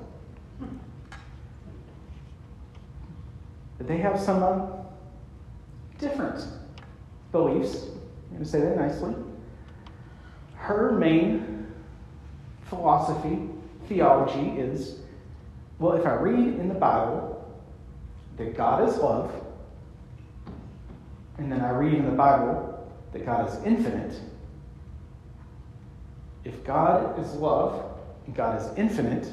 But 3.77 3.87
they 3.87 3.97
have 3.97 4.19
some 4.19 4.43
uh, 4.43 4.67
different 5.99 6.45
beliefs. 7.31 7.85
I'm 7.85 8.31
going 8.31 8.43
to 8.43 8.49
say 8.49 8.59
that 8.59 8.77
nicely. 8.77 9.15
Her 10.55 10.91
main 10.91 11.67
philosophy, 12.63 13.39
theology 13.87 14.59
is 14.59 14.99
well, 15.79 15.93
if 15.93 16.05
I 16.05 16.13
read 16.15 16.37
in 16.37 16.67
the 16.67 16.75
Bible 16.75 17.41
that 18.37 18.55
God 18.55 18.87
is 18.87 18.97
love, 18.97 19.31
and 21.37 21.49
then 21.49 21.61
I 21.61 21.69
read 21.69 21.93
in 21.93 22.05
the 22.05 22.11
Bible 22.11 22.78
that 23.11 23.25
God 23.25 23.49
is 23.49 23.63
infinite, 23.65 24.19
if 26.43 26.63
God 26.63 27.19
is 27.19 27.33
love 27.33 27.99
and 28.25 28.35
God 28.35 28.61
is 28.61 28.77
infinite, 28.77 29.31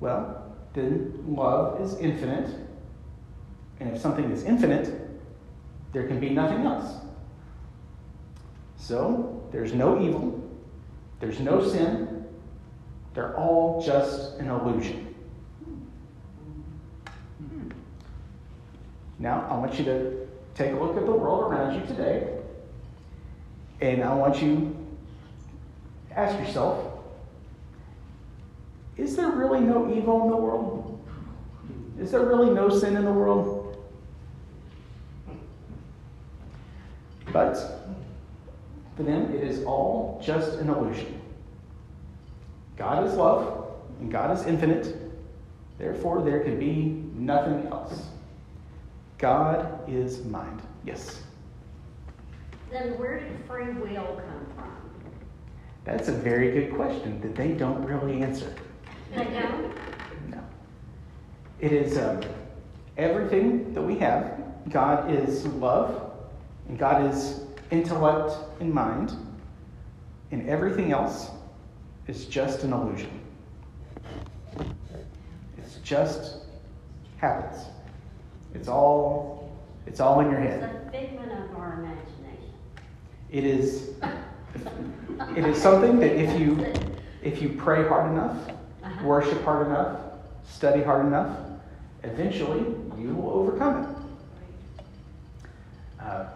well, 0.00 0.54
then 0.74 1.24
love 1.26 1.80
is 1.80 1.98
infinite. 1.98 2.50
And 3.80 3.94
if 3.94 4.00
something 4.00 4.30
is 4.30 4.44
infinite, 4.44 4.94
there 5.92 6.06
can 6.06 6.20
be 6.20 6.30
nothing 6.30 6.66
else. 6.66 7.00
So, 8.76 9.42
there's 9.50 9.72
no 9.72 10.00
evil, 10.00 10.42
there's 11.20 11.40
no 11.40 11.66
sin, 11.66 12.26
they're 13.14 13.36
all 13.36 13.80
just 13.80 14.38
an 14.38 14.50
illusion. 14.50 15.14
Now, 19.18 19.46
I 19.48 19.56
want 19.56 19.78
you 19.78 19.84
to 19.84 20.23
take 20.54 20.72
a 20.72 20.76
look 20.76 20.96
at 20.96 21.06
the 21.06 21.12
world 21.12 21.52
around 21.52 21.74
you 21.74 21.86
today, 21.86 22.38
and 23.80 24.02
I 24.02 24.14
want 24.14 24.40
you 24.40 24.76
to 26.08 26.18
ask 26.18 26.38
yourself 26.38 26.90
is 28.96 29.16
there 29.16 29.30
really 29.30 29.60
no 29.60 29.92
evil 29.92 30.22
in 30.22 30.30
the 30.30 30.36
world? 30.36 31.04
Is 31.98 32.12
there 32.12 32.24
really 32.24 32.50
no 32.50 32.68
sin 32.68 32.96
in 32.96 33.04
the 33.04 33.12
world? 33.12 33.76
But 37.32 37.56
for 38.96 39.02
them, 39.02 39.34
it 39.34 39.42
is 39.42 39.64
all 39.64 40.20
just 40.24 40.60
an 40.60 40.68
illusion. 40.68 41.20
God 42.76 43.04
is 43.06 43.14
love, 43.14 43.68
and 44.00 44.10
God 44.10 44.36
is 44.36 44.46
infinite. 44.46 44.96
Therefore, 45.78 46.22
there 46.22 46.40
can 46.40 46.58
be 46.58 47.02
nothing 47.16 47.66
else. 47.66 48.06
God 49.18 49.88
is 49.88 50.24
mind. 50.24 50.60
Yes? 50.84 51.22
Then 52.70 52.98
where 52.98 53.20
did 53.20 53.38
free 53.46 53.72
will 53.72 54.04
come 54.16 54.46
from? 54.54 54.72
That's 55.84 56.08
a 56.08 56.12
very 56.12 56.50
good 56.50 56.74
question 56.74 57.20
that 57.20 57.34
they 57.34 57.52
don't 57.52 57.84
really 57.84 58.22
answer. 58.22 58.54
They 59.14 59.24
don't? 59.24 59.72
No. 60.30 60.40
It 61.60 61.72
is 61.72 61.98
um, 61.98 62.20
everything 62.96 63.72
that 63.74 63.82
we 63.82 63.96
have. 63.98 64.42
God 64.70 65.12
is 65.12 65.46
love, 65.46 66.10
and 66.68 66.78
God 66.78 67.12
is 67.12 67.42
intellect 67.70 68.36
and 68.60 68.72
mind, 68.72 69.12
and 70.30 70.48
everything 70.48 70.90
else 70.90 71.30
is 72.08 72.24
just 72.26 72.64
an 72.64 72.72
illusion. 72.72 73.20
It's 75.58 75.76
just 75.84 76.38
habits. 77.18 77.64
It's 78.54 78.68
all 78.68 79.52
it's 79.86 80.00
all 80.00 80.20
in 80.20 80.30
your 80.30 80.40
head. 80.40 80.62
It's 80.62 80.88
a 80.88 80.90
figment 80.90 81.32
of 81.32 81.56
our 81.56 81.74
imagination. 81.74 82.54
It 83.30 83.44
is 83.44 83.90
it 85.36 85.44
is 85.44 85.60
something 85.60 85.98
that 86.00 86.12
if 86.16 86.38
you 86.40 86.64
if 87.22 87.42
you 87.42 87.50
pray 87.50 87.86
hard 87.86 88.10
enough, 88.12 88.36
Uh-huh. 88.84 89.04
worship 89.06 89.42
hard 89.44 89.66
enough, 89.66 89.98
study 90.44 90.82
hard 90.82 91.06
enough, 91.06 91.36
eventually 92.02 92.60
you 92.98 93.14
will 93.14 93.30
overcome 93.30 93.82
it. 93.82 93.88
Uh, 96.02 96.26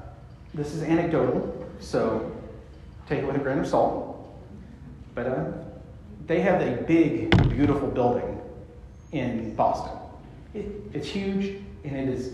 this 0.55 0.73
is 0.75 0.83
anecdotal, 0.83 1.67
so 1.79 2.33
take 3.07 3.19
it 3.21 3.27
with 3.27 3.37
a 3.37 3.39
grain 3.39 3.59
of 3.59 3.67
salt. 3.67 4.17
But 5.15 5.27
uh, 5.27 5.45
they 6.27 6.41
have 6.41 6.63
a 6.63 6.83
big, 6.85 7.31
beautiful 7.51 7.89
building 7.89 8.41
in 9.13 9.55
Boston. 9.55 9.93
It, 10.55 10.67
it's 10.95 11.09
huge 11.09 11.61
and 11.85 11.97
it 11.97 12.09
is 12.09 12.33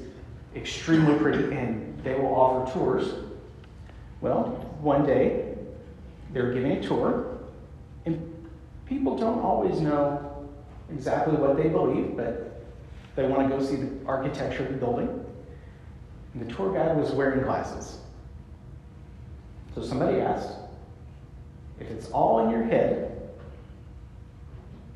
extremely 0.55 1.19
pretty, 1.19 1.55
and 1.55 1.99
they 2.03 2.15
will 2.15 2.35
offer 2.35 2.73
tours. 2.73 3.15
Well, 4.21 4.45
one 4.81 5.05
day 5.07 5.57
they 6.33 6.43
were 6.43 6.53
giving 6.53 6.73
a 6.73 6.83
tour, 6.83 7.39
and 8.07 8.49
people 8.87 9.17
don't 9.17 9.41
always 9.41 9.81
know 9.81 10.49
exactly 10.91 11.37
what 11.37 11.57
they 11.57 11.69
believe, 11.69 12.17
but 12.17 12.63
they 13.17 13.27
want 13.27 13.49
to 13.49 13.57
go 13.57 13.63
see 13.63 13.77
the 13.77 13.91
architecture 14.07 14.65
of 14.65 14.73
the 14.73 14.79
building. 14.79 15.09
And 16.35 16.49
the 16.49 16.53
tour 16.53 16.73
guide 16.73 16.97
was 16.97 17.13
wearing 17.13 17.43
glasses. 17.45 17.99
So 19.75 19.83
somebody 19.83 20.21
asked, 20.21 20.51
if 21.81 21.91
it's 21.91 22.11
all 22.11 22.45
in 22.45 22.51
your 22.51 22.65
head, 22.65 23.31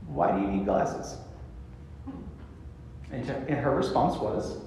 why 0.07 0.33
do 0.33 0.41
you 0.41 0.49
need 0.49 0.65
glasses? 0.65 1.19
And, 3.11 3.25
to, 3.27 3.35
and 3.35 3.59
her 3.59 3.75
response 3.75 4.19
was, 4.19 4.59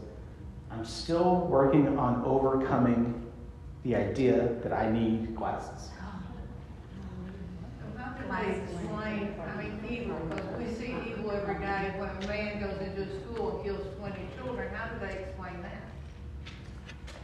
I'm 0.72 0.86
still 0.86 1.48
working 1.48 1.98
on 1.98 2.24
overcoming 2.26 3.30
the 3.84 3.96
idea 3.96 4.50
that 4.64 4.74
I 4.74 4.90
need 4.90 5.36
glasses. 5.36 5.90
How 7.98 8.14
can 8.14 8.30
they 8.30 8.62
explain, 8.62 9.36
I 9.40 9.62
mean, 9.62 9.80
evil, 9.90 10.18
because 10.30 10.58
we 10.58 10.74
see 10.74 10.96
evil 11.10 11.32
every 11.32 11.56
day 11.56 11.94
when 11.98 12.10
a 12.10 12.28
man 12.28 12.60
goes 12.62 12.80
into 12.80 13.02
a 13.02 13.22
school 13.22 13.58
and 13.58 13.66
kills 13.66 13.86
twenty 14.00 14.28
children, 14.38 14.74
how 14.74 14.88
do 14.90 15.06
they 15.06 15.14
explain 15.20 15.62
that? 15.62 15.82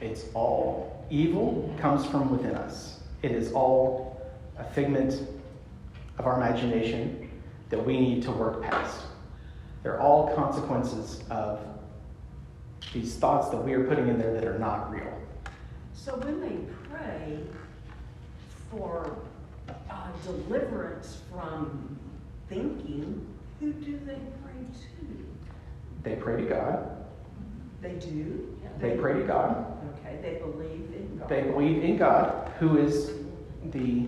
It's 0.02 0.26
all 0.34 1.06
evil 1.10 1.74
comes 1.80 2.06
from 2.06 2.30
within 2.30 2.56
us. 2.56 3.00
It 3.24 3.32
is 3.32 3.52
all 3.54 4.22
a 4.60 4.64
figment 4.64 5.22
of 6.20 6.28
our 6.28 6.36
imagination 6.36 7.30
that 7.70 7.84
we 7.84 8.00
need 8.00 8.24
to 8.24 8.32
work 8.32 8.62
past. 8.62 9.02
They're 9.88 10.01
all 10.01 10.36
consequences 10.36 11.24
of 11.29 11.62
these 12.91 13.15
thoughts 13.15 13.48
that 13.51 13.63
we 13.63 13.72
are 13.72 13.86
putting 13.86 14.10
in 14.10 14.20
there 14.20 14.34
that 14.34 14.44
are 14.44 14.60
not 14.60 14.91
real. 14.91 15.17
So 15.94 16.17
when 16.17 16.41
they 16.41 16.58
pray 16.89 17.39
for 18.70 19.15
uh, 19.89 20.08
deliverance 20.25 21.22
from 21.32 21.98
thinking, 22.50 23.25
who 23.62 23.72
do 23.72 23.98
they 24.06 24.17
pray 24.44 24.65
to? 24.74 25.25
They 26.03 26.17
pray 26.17 26.41
to 26.41 26.50
God. 26.50 27.06
They 27.82 27.94
do? 27.94 28.60
They 28.82 28.98
pray 28.98 29.13
to 29.13 29.24
God. 29.24 29.67
Okay, 30.00 30.17
they 30.22 30.34
believe 30.39 30.91
in 30.94 31.17
God. 31.17 31.29
They 31.29 31.44
believe 31.44 31.82
in 31.82 31.96
God, 31.96 32.51
who 32.60 32.77
is 32.77 33.12
the 33.72 34.08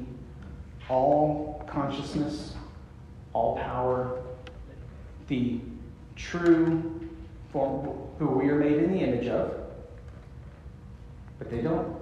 all 0.90 1.64
consciousness, 1.70 2.54
all 3.32 3.56
power, 3.56 4.20
the 5.30 5.62
true 6.20 7.10
form, 7.52 7.90
who 8.20 8.28
we 8.28 8.50
are 8.50 8.60
made 8.60 8.78
in 8.78 8.92
the 8.92 9.00
image 9.00 9.28
of. 9.28 9.54
But 11.38 11.50
they 11.50 11.62
don't 11.62 11.96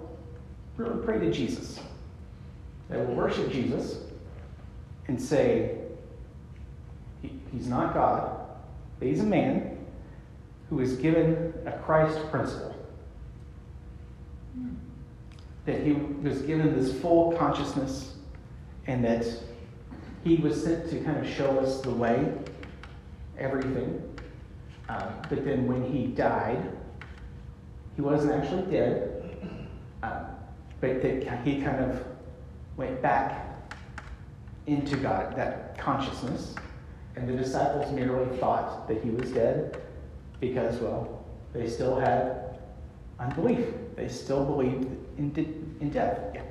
really 0.75 1.03
pray 1.05 1.19
to 1.19 1.31
Jesus. 1.31 1.79
They 2.89 2.97
will 2.97 3.15
worship 3.15 3.51
Jesus 3.51 3.99
and 5.07 5.21
say, 5.21 5.77
he, 7.21 7.31
He's 7.51 7.67
not 7.67 7.93
God, 7.93 8.39
but 8.99 9.07
He's 9.07 9.19
a 9.19 9.25
man 9.25 9.77
who 10.69 10.79
is 10.79 10.95
given 10.97 11.53
a 11.65 11.71
Christ 11.71 12.19
principle. 12.29 12.75
That 15.65 15.81
he 15.81 15.93
was 15.93 16.41
given 16.41 16.77
this 16.77 16.99
full 16.99 17.33
consciousness 17.33 18.15
and 18.85 19.03
that 19.03 19.25
he 20.23 20.35
was 20.37 20.61
sent 20.61 20.89
to 20.89 20.99
kind 21.01 21.17
of 21.17 21.31
show 21.31 21.59
us 21.59 21.81
the 21.81 21.91
way, 21.91 22.33
everything. 23.37 24.01
Uh, 24.89 25.11
but 25.29 25.43
then 25.43 25.67
when 25.67 25.83
he 25.83 26.07
died, 26.07 26.71
he 27.95 28.01
wasn't 28.01 28.33
actually 28.33 28.71
dead, 28.71 29.37
uh, 30.03 30.25
but 30.79 31.01
that 31.01 31.45
he 31.45 31.61
kind 31.61 31.83
of 31.83 32.05
went 32.77 33.01
back 33.01 33.47
into 34.67 34.95
God, 34.97 35.35
that 35.35 35.77
consciousness. 35.77 36.55
And 37.15 37.27
the 37.27 37.33
disciples 37.33 37.91
merely 37.91 38.37
thought 38.37 38.87
that 38.87 39.03
he 39.03 39.09
was 39.09 39.31
dead 39.31 39.81
because, 40.39 40.79
well, 40.79 41.25
they 41.53 41.67
still 41.67 41.99
had 41.99 42.59
unbelief. 43.19 43.65
They 43.95 44.07
still 44.07 44.45
believed 44.45 44.85
in, 45.17 45.31
de- 45.33 45.81
in 45.81 45.89
death. 45.89 46.19
Yeah. 46.35 46.43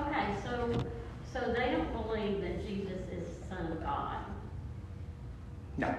Okay, 0.00 0.34
so, 0.44 0.84
so 1.32 1.52
they 1.52 1.70
don't 1.70 1.92
believe 1.92 2.40
that 2.40 2.66
Jesus 2.66 3.00
is 3.12 3.36
the 3.38 3.46
Son 3.54 3.72
of 3.72 3.82
God. 3.82 4.16
No. 5.76 5.94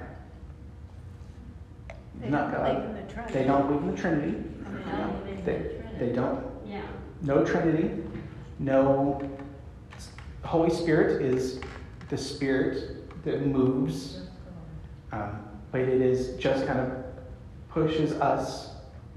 They 2.30 2.36
Not 2.38 2.52
don't 2.52 2.62
God. 2.62 2.76
believe 2.76 2.90
in 2.90 3.08
the 3.08 3.14
Trinity. 3.14 3.34
They 3.34 3.44
don't 3.46 3.68
believe 3.68 3.82
in 3.82 3.92
the 3.92 3.98
Trinity. 3.98 4.38
They 4.86 4.92
don't 4.92 5.24
believe 5.24 5.40
in 5.40 5.46
They, 5.46 5.54
the 5.54 5.70
Trinity. 5.70 6.06
they 6.06 6.12
don't. 6.14 6.46
Yeah, 6.68 6.82
No 7.22 7.44
Trinity. 7.46 8.04
No. 8.60 9.30
Holy 10.44 10.70
Spirit 10.70 11.22
is 11.24 11.60
the 12.10 12.18
Spirit 12.18 13.24
that 13.26 13.46
moves, 13.46 14.22
um, 15.12 15.40
but 15.72 15.82
it 15.82 16.02
is 16.02 16.36
just 16.38 16.66
kind 16.68 16.80
of 16.80 16.92
pushes 17.70 18.14
us. 18.14 18.70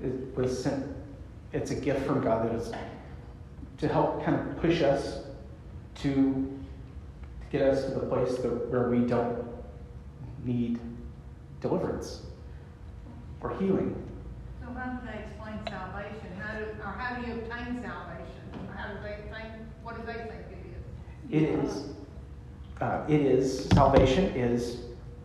It 0.03 0.35
was 0.37 0.63
sent. 0.63 0.87
It's 1.53 1.71
a 1.71 1.75
gift 1.75 2.07
from 2.07 2.23
God 2.23 2.49
that 2.49 2.55
is 2.57 2.73
to 3.79 3.89
help 3.89 4.25
kind 4.25 4.37
of 4.37 4.57
push 4.59 4.81
us 4.83 5.21
to 5.97 6.59
get 7.51 7.63
us 7.63 7.85
to 7.85 7.91
the 7.93 8.01
place 8.01 8.37
that, 8.39 8.71
where 8.71 8.89
we 8.89 9.01
don't 9.01 9.45
need 10.45 10.79
deliverance 11.61 12.23
or 13.43 13.57
healing. 13.59 13.95
So 14.61 14.73
how 14.73 14.93
do 14.93 15.07
they 15.07 15.25
explain 15.25 15.59
salvation? 15.69 16.29
How 16.41 16.59
do, 16.59 16.65
or 16.81 16.93
how 16.93 17.17
do 17.17 17.27
you 17.27 17.35
obtain 17.35 17.83
salvation? 17.83 18.43
Or 18.69 18.75
how 18.75 18.89
do 18.89 18.99
they 19.03 19.17
think, 19.31 19.53
what 19.83 19.97
do 19.97 20.07
they 20.07 20.19
think 20.19 20.43
it 21.31 21.43
is? 21.43 21.43
It 21.43 21.65
is. 21.65 21.85
Uh, 22.81 23.05
it 23.09 23.21
is. 23.21 23.69
Salvation 23.71 24.25
is 24.37 24.83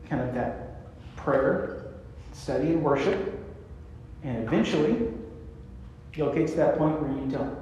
kind 0.10 0.22
of 0.22 0.34
that 0.36 0.96
prayer, 1.16 1.94
study, 2.34 2.68
and 2.68 2.84
worship. 2.84 3.34
And 4.24 4.44
eventually, 4.44 5.08
you'll 6.14 6.34
get 6.34 6.48
to 6.48 6.56
that 6.56 6.78
point 6.78 7.02
where 7.02 7.12
you 7.12 7.30
don't 7.30 7.58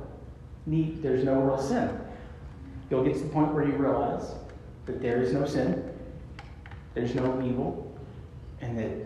need, 0.66 1.02
there's 1.02 1.24
no 1.24 1.40
real 1.40 1.62
sin. 1.62 2.00
You'll 2.90 3.04
get 3.04 3.16
to 3.16 3.24
the 3.24 3.30
point 3.30 3.54
where 3.54 3.66
you 3.66 3.74
realize 3.74 4.32
that 4.86 5.02
there 5.02 5.22
is 5.22 5.34
no 5.34 5.46
sin, 5.46 5.92
there's 6.94 7.16
no 7.16 7.42
evil, 7.42 7.92
and 8.62 8.78
that 8.78 9.05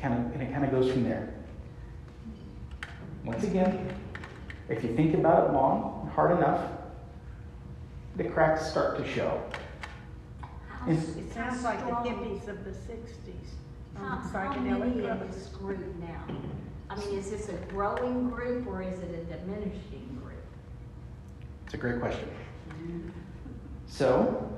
kind 0.00 0.14
of, 0.14 0.32
and 0.32 0.42
it 0.42 0.52
kind 0.52 0.64
of 0.64 0.70
goes 0.70 0.90
from 0.90 1.04
there. 1.04 1.32
Once 3.24 3.44
again, 3.44 3.88
if 4.68 4.82
you 4.84 4.94
think 4.94 5.14
about 5.14 5.48
it 5.48 5.52
long, 5.52 6.00
and 6.02 6.10
hard 6.12 6.36
enough, 6.36 6.70
the 8.16 8.24
cracks 8.24 8.66
start 8.66 8.96
to 8.98 9.06
show. 9.06 9.42
How 10.68 10.88
Is- 10.90 11.16
It 11.16 11.32
sounds 11.32 11.62
like 11.62 11.78
the 11.86 11.92
hippies 11.92 12.48
of 12.48 12.64
the 12.64 12.72
sixties. 12.72 13.54
How, 13.94 14.16
how 14.16 14.54
many 14.60 15.04
in 15.04 15.30
this 15.30 15.48
group 15.48 15.80
now? 15.96 16.24
I 16.90 16.96
mean, 16.96 17.18
is 17.18 17.30
this 17.30 17.48
a 17.48 17.56
growing 17.72 18.28
group 18.30 18.66
or 18.66 18.82
is 18.82 18.98
it 19.00 19.10
a 19.10 19.24
diminishing 19.24 20.20
group? 20.22 20.44
It's 21.64 21.74
a 21.74 21.78
great 21.78 21.98
question. 21.98 22.28
Mm-hmm. 22.68 23.08
So, 23.86 24.52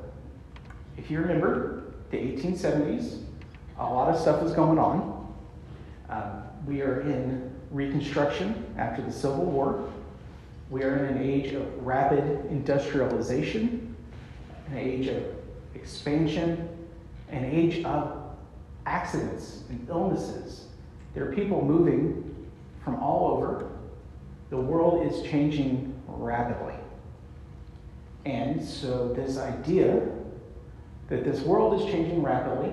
if 0.96 1.10
you 1.10 1.20
remember, 1.20 1.84
the 2.10 2.18
1870s, 2.18 3.22
a 3.78 3.84
lot 3.84 4.12
of 4.12 4.20
stuff 4.20 4.42
was 4.42 4.52
going 4.52 4.78
on. 4.78 5.17
Um, 6.08 6.42
we 6.66 6.80
are 6.80 7.02
in 7.02 7.50
Reconstruction 7.70 8.74
after 8.78 9.02
the 9.02 9.12
Civil 9.12 9.44
War. 9.44 9.90
We 10.70 10.82
are 10.82 11.04
in 11.04 11.16
an 11.16 11.22
age 11.22 11.52
of 11.52 11.84
rapid 11.84 12.46
industrialization, 12.50 13.94
an 14.70 14.78
age 14.78 15.08
of 15.08 15.22
expansion, 15.74 16.68
an 17.30 17.44
age 17.44 17.84
of 17.84 18.22
accidents 18.86 19.64
and 19.68 19.86
illnesses. 19.88 20.66
There 21.14 21.28
are 21.28 21.34
people 21.34 21.62
moving 21.62 22.46
from 22.84 22.96
all 23.02 23.36
over. 23.36 23.70
The 24.50 24.56
world 24.56 25.06
is 25.06 25.22
changing 25.22 25.94
rapidly. 26.06 26.74
And 28.24 28.62
so, 28.62 29.12
this 29.12 29.36
idea 29.36 30.06
that 31.08 31.24
this 31.24 31.40
world 31.40 31.80
is 31.80 31.86
changing 31.86 32.22
rapidly 32.22 32.72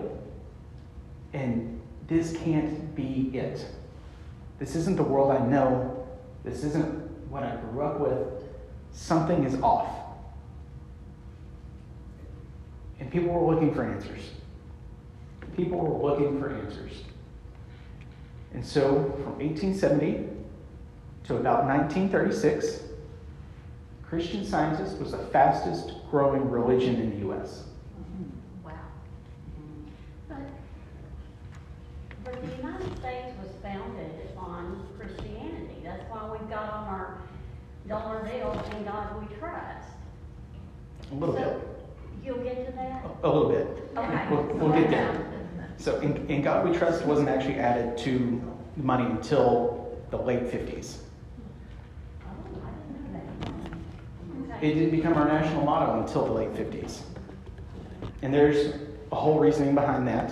and 1.33 1.74
this 2.07 2.35
can't 2.37 2.95
be 2.95 3.31
it. 3.33 3.65
This 4.59 4.75
isn't 4.75 4.95
the 4.95 5.03
world 5.03 5.31
I 5.31 5.45
know. 5.45 6.07
This 6.43 6.63
isn't 6.63 6.85
what 7.29 7.43
I 7.43 7.55
grew 7.57 7.81
up 7.81 7.99
with. 7.99 8.43
Something 8.91 9.43
is 9.43 9.55
off. 9.61 9.89
And 12.99 13.11
people 13.11 13.29
were 13.29 13.53
looking 13.53 13.73
for 13.73 13.83
answers. 13.83 14.31
People 15.55 15.79
were 15.79 16.11
looking 16.11 16.39
for 16.39 16.49
answers. 16.49 17.03
And 18.53 18.65
so 18.65 18.85
from 19.23 19.37
1870 19.39 20.29
to 21.25 21.35
about 21.37 21.65
1936, 21.65 22.83
Christian 24.03 24.45
Scientist 24.45 24.97
was 24.99 25.11
the 25.11 25.17
fastest 25.17 25.93
growing 26.09 26.49
religion 26.49 26.95
in 26.95 27.09
the 27.09 27.17
U.S. 27.17 27.63
Wow. 28.63 28.71
But, 30.29 30.37
but 32.25 32.41
the 32.41 32.57
United 32.57 32.97
States 32.97 33.33
was 33.41 33.51
founded 33.61 34.11
on 34.38 34.85
Christianity. 34.97 35.77
That's 35.83 36.03
why 36.09 36.27
we've 36.31 36.49
got 36.49 36.73
on 36.73 36.88
our 36.88 37.21
dollar 37.88 38.23
bill, 38.23 38.51
in 38.75 38.83
God 38.83 39.21
we 39.21 39.35
trust. 39.38 39.88
A 41.11 41.15
little 41.15 41.35
bit. 41.35 41.59
You'll 42.23 42.43
get 42.43 42.65
to 42.65 42.71
that? 42.73 43.05
A 43.23 43.29
little 43.29 43.49
bit. 43.49 43.67
Okay. 43.95 44.27
We'll, 44.31 44.43
we'll 44.55 44.81
get 44.81 44.89
there. 44.89 45.31
So, 45.77 45.99
in, 45.99 46.25
in 46.27 46.41
God 46.41 46.67
We 46.67 46.75
Trust 46.75 47.05
wasn't 47.05 47.29
actually 47.29 47.55
added 47.55 47.97
to 47.99 48.41
the 48.77 48.83
money 48.83 49.05
until 49.05 49.95
the 50.09 50.17
late 50.17 50.43
50s. 50.43 50.97
Oh, 52.23 52.27
I 52.63 52.71
didn't 52.88 54.39
know 54.39 54.47
that. 54.47 54.63
It 54.63 54.73
didn't 54.73 54.91
become 54.91 55.13
our 55.13 55.27
national 55.27 55.63
motto 55.63 55.99
until 55.99 56.25
the 56.25 56.31
late 56.31 56.53
50s. 56.53 57.01
And 58.21 58.33
there's 58.33 58.73
a 59.11 59.15
whole 59.15 59.38
reasoning 59.38 59.75
behind 59.75 60.07
that, 60.07 60.31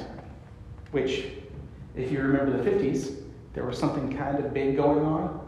which, 0.91 1.25
if 1.95 2.12
you 2.12 2.21
remember 2.21 2.62
the 2.62 2.69
50s, 2.69 3.23
there 3.53 3.65
was 3.65 3.77
something 3.77 4.15
kind 4.15 4.43
of 4.43 4.53
big 4.53 4.75
going 4.75 5.03
on 5.06 5.39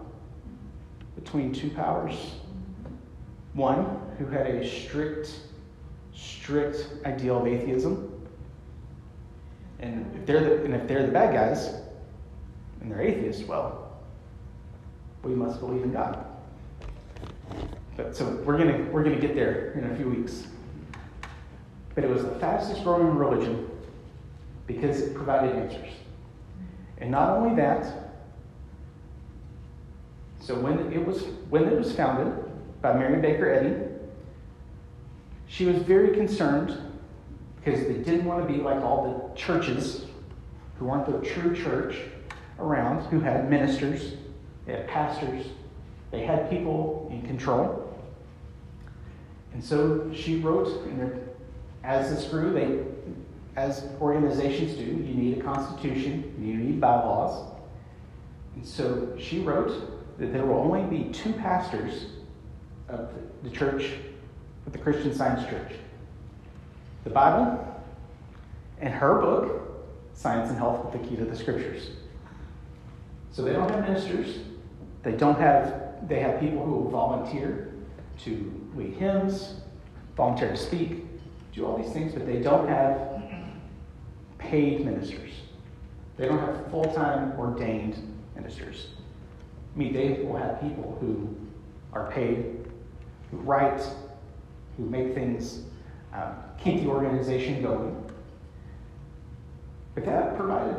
between 1.15 1.51
two 1.51 1.69
powers. 1.71 2.35
One 3.53 3.99
who 4.17 4.27
had 4.27 4.45
a 4.47 4.67
strict, 4.67 5.39
strict 6.13 6.87
ideal 7.05 7.41
of 7.41 7.47
atheism. 7.47 8.11
And 9.79 10.13
if 10.15 10.25
they're 10.25 10.41
the, 10.41 10.63
and 10.63 10.75
if 10.75 10.87
they're 10.87 11.05
the 11.05 11.11
bad 11.11 11.33
guys, 11.33 11.81
and 12.81 12.91
they're 12.91 13.01
atheists, 13.01 13.43
well, 13.43 13.97
we 15.23 15.33
must 15.33 15.59
believe 15.59 15.83
in 15.83 15.91
God. 15.91 16.25
But 17.97 18.15
so 18.15 18.25
we're 18.45 18.57
gonna 18.57 18.85
we're 18.91 19.03
gonna 19.03 19.19
get 19.19 19.35
there 19.35 19.71
in 19.71 19.91
a 19.91 19.95
few 19.95 20.09
weeks. 20.09 20.47
But 21.95 22.03
it 22.03 22.09
was 22.09 22.23
the 22.23 22.35
fastest 22.35 22.83
growing 22.83 23.15
religion 23.15 23.69
because 24.67 25.01
it 25.01 25.15
provided 25.15 25.55
answers. 25.55 25.89
And 26.99 27.11
not 27.11 27.37
only 27.37 27.55
that, 27.55 28.13
so 30.39 30.55
when 30.55 30.91
it 30.93 31.05
was 31.05 31.23
when 31.49 31.63
it 31.63 31.77
was 31.77 31.95
founded 31.95 32.33
by 32.81 32.93
Mary 32.93 33.21
Baker 33.21 33.51
Eddy, 33.51 33.75
she 35.47 35.65
was 35.65 35.77
very 35.77 36.15
concerned 36.15 36.77
because 37.63 37.81
they 37.87 37.93
didn't 37.95 38.25
want 38.25 38.47
to 38.47 38.53
be 38.53 38.59
like 38.59 38.81
all 38.83 39.31
the 39.31 39.39
churches 39.39 40.05
who 40.77 40.85
weren't 40.85 41.05
the 41.05 41.27
true 41.27 41.55
church 41.55 41.97
around, 42.59 43.05
who 43.07 43.19
had 43.19 43.49
ministers, 43.49 44.13
they 44.65 44.73
had 44.73 44.87
pastors, 44.87 45.47
they 46.11 46.25
had 46.25 46.49
people 46.49 47.07
in 47.11 47.21
control. 47.23 47.81
And 49.53 49.63
so 49.63 50.11
she 50.13 50.39
wrote, 50.41 50.67
and 50.85 51.29
as 51.83 52.13
this 52.13 52.25
grew, 52.29 52.53
they, 52.53 52.83
as 53.55 53.87
organizations 54.01 54.75
do, 54.75 54.83
you 54.83 55.13
need 55.13 55.37
a 55.37 55.41
constitution, 55.41 56.33
you 56.39 56.55
need 56.55 56.81
bylaws. 56.81 57.53
And 58.55 58.65
so 58.65 59.15
she 59.17 59.39
wrote 59.39 60.17
that 60.17 60.33
there 60.33 60.45
will 60.45 60.59
only 60.59 60.83
be 60.83 61.11
two 61.11 61.33
pastors 61.33 62.07
of 62.89 63.09
the 63.43 63.49
church, 63.49 63.91
of 64.65 64.73
the 64.73 64.79
Christian 64.79 65.13
Science 65.13 65.47
Church 65.49 65.73
the 67.05 67.11
Bible 67.11 67.63
and 68.81 68.93
her 68.93 69.21
book, 69.21 69.85
Science 70.13 70.49
and 70.49 70.57
Health 70.57 70.83
with 70.83 71.01
the 71.01 71.07
Key 71.07 71.15
to 71.17 71.25
the 71.25 71.35
Scriptures. 71.35 71.91
So 73.31 73.43
they 73.43 73.53
don't 73.53 73.69
have 73.69 73.87
ministers, 73.87 74.39
they 75.03 75.11
don't 75.11 75.39
have, 75.39 76.07
they 76.07 76.19
have 76.19 76.39
people 76.39 76.65
who 76.65 76.71
will 76.71 76.89
volunteer 76.89 77.73
to 78.23 78.69
lead 78.75 78.95
hymns, 78.95 79.55
volunteer 80.17 80.49
to 80.49 80.57
speak, 80.57 81.05
do 81.53 81.65
all 81.65 81.77
these 81.77 81.93
things, 81.93 82.13
but 82.13 82.25
they 82.25 82.41
don't 82.41 82.67
have 82.67 83.14
paid 84.49 84.85
ministers. 84.85 85.31
They 86.17 86.27
don't 86.27 86.39
have 86.39 86.69
full 86.71 86.91
time 86.93 87.33
ordained 87.37 87.97
ministers. 88.35 88.87
I 89.73 89.77
mean, 89.77 89.93
they 89.93 90.23
will 90.23 90.37
have 90.37 90.61
people 90.61 90.97
who 91.01 91.35
are 91.91 92.09
paid, 92.11 92.65
who 93.31 93.37
write, 93.37 93.81
who 94.77 94.85
make 94.85 95.13
things, 95.13 95.63
um, 96.13 96.33
keep 96.57 96.81
the 96.81 96.87
organization 96.87 97.61
going. 97.61 98.01
But 99.93 100.05
that 100.05 100.37
provided 100.37 100.75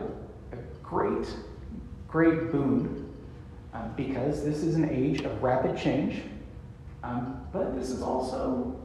a 0.52 0.56
great, 0.82 1.26
great 2.08 2.52
boon 2.52 3.12
um, 3.72 3.92
because 3.96 4.44
this 4.44 4.58
is 4.62 4.76
an 4.76 4.88
age 4.90 5.22
of 5.22 5.42
rapid 5.42 5.76
change. 5.76 6.22
Um, 7.02 7.46
but 7.52 7.74
this 7.74 7.90
is 7.90 8.02
also 8.02 8.78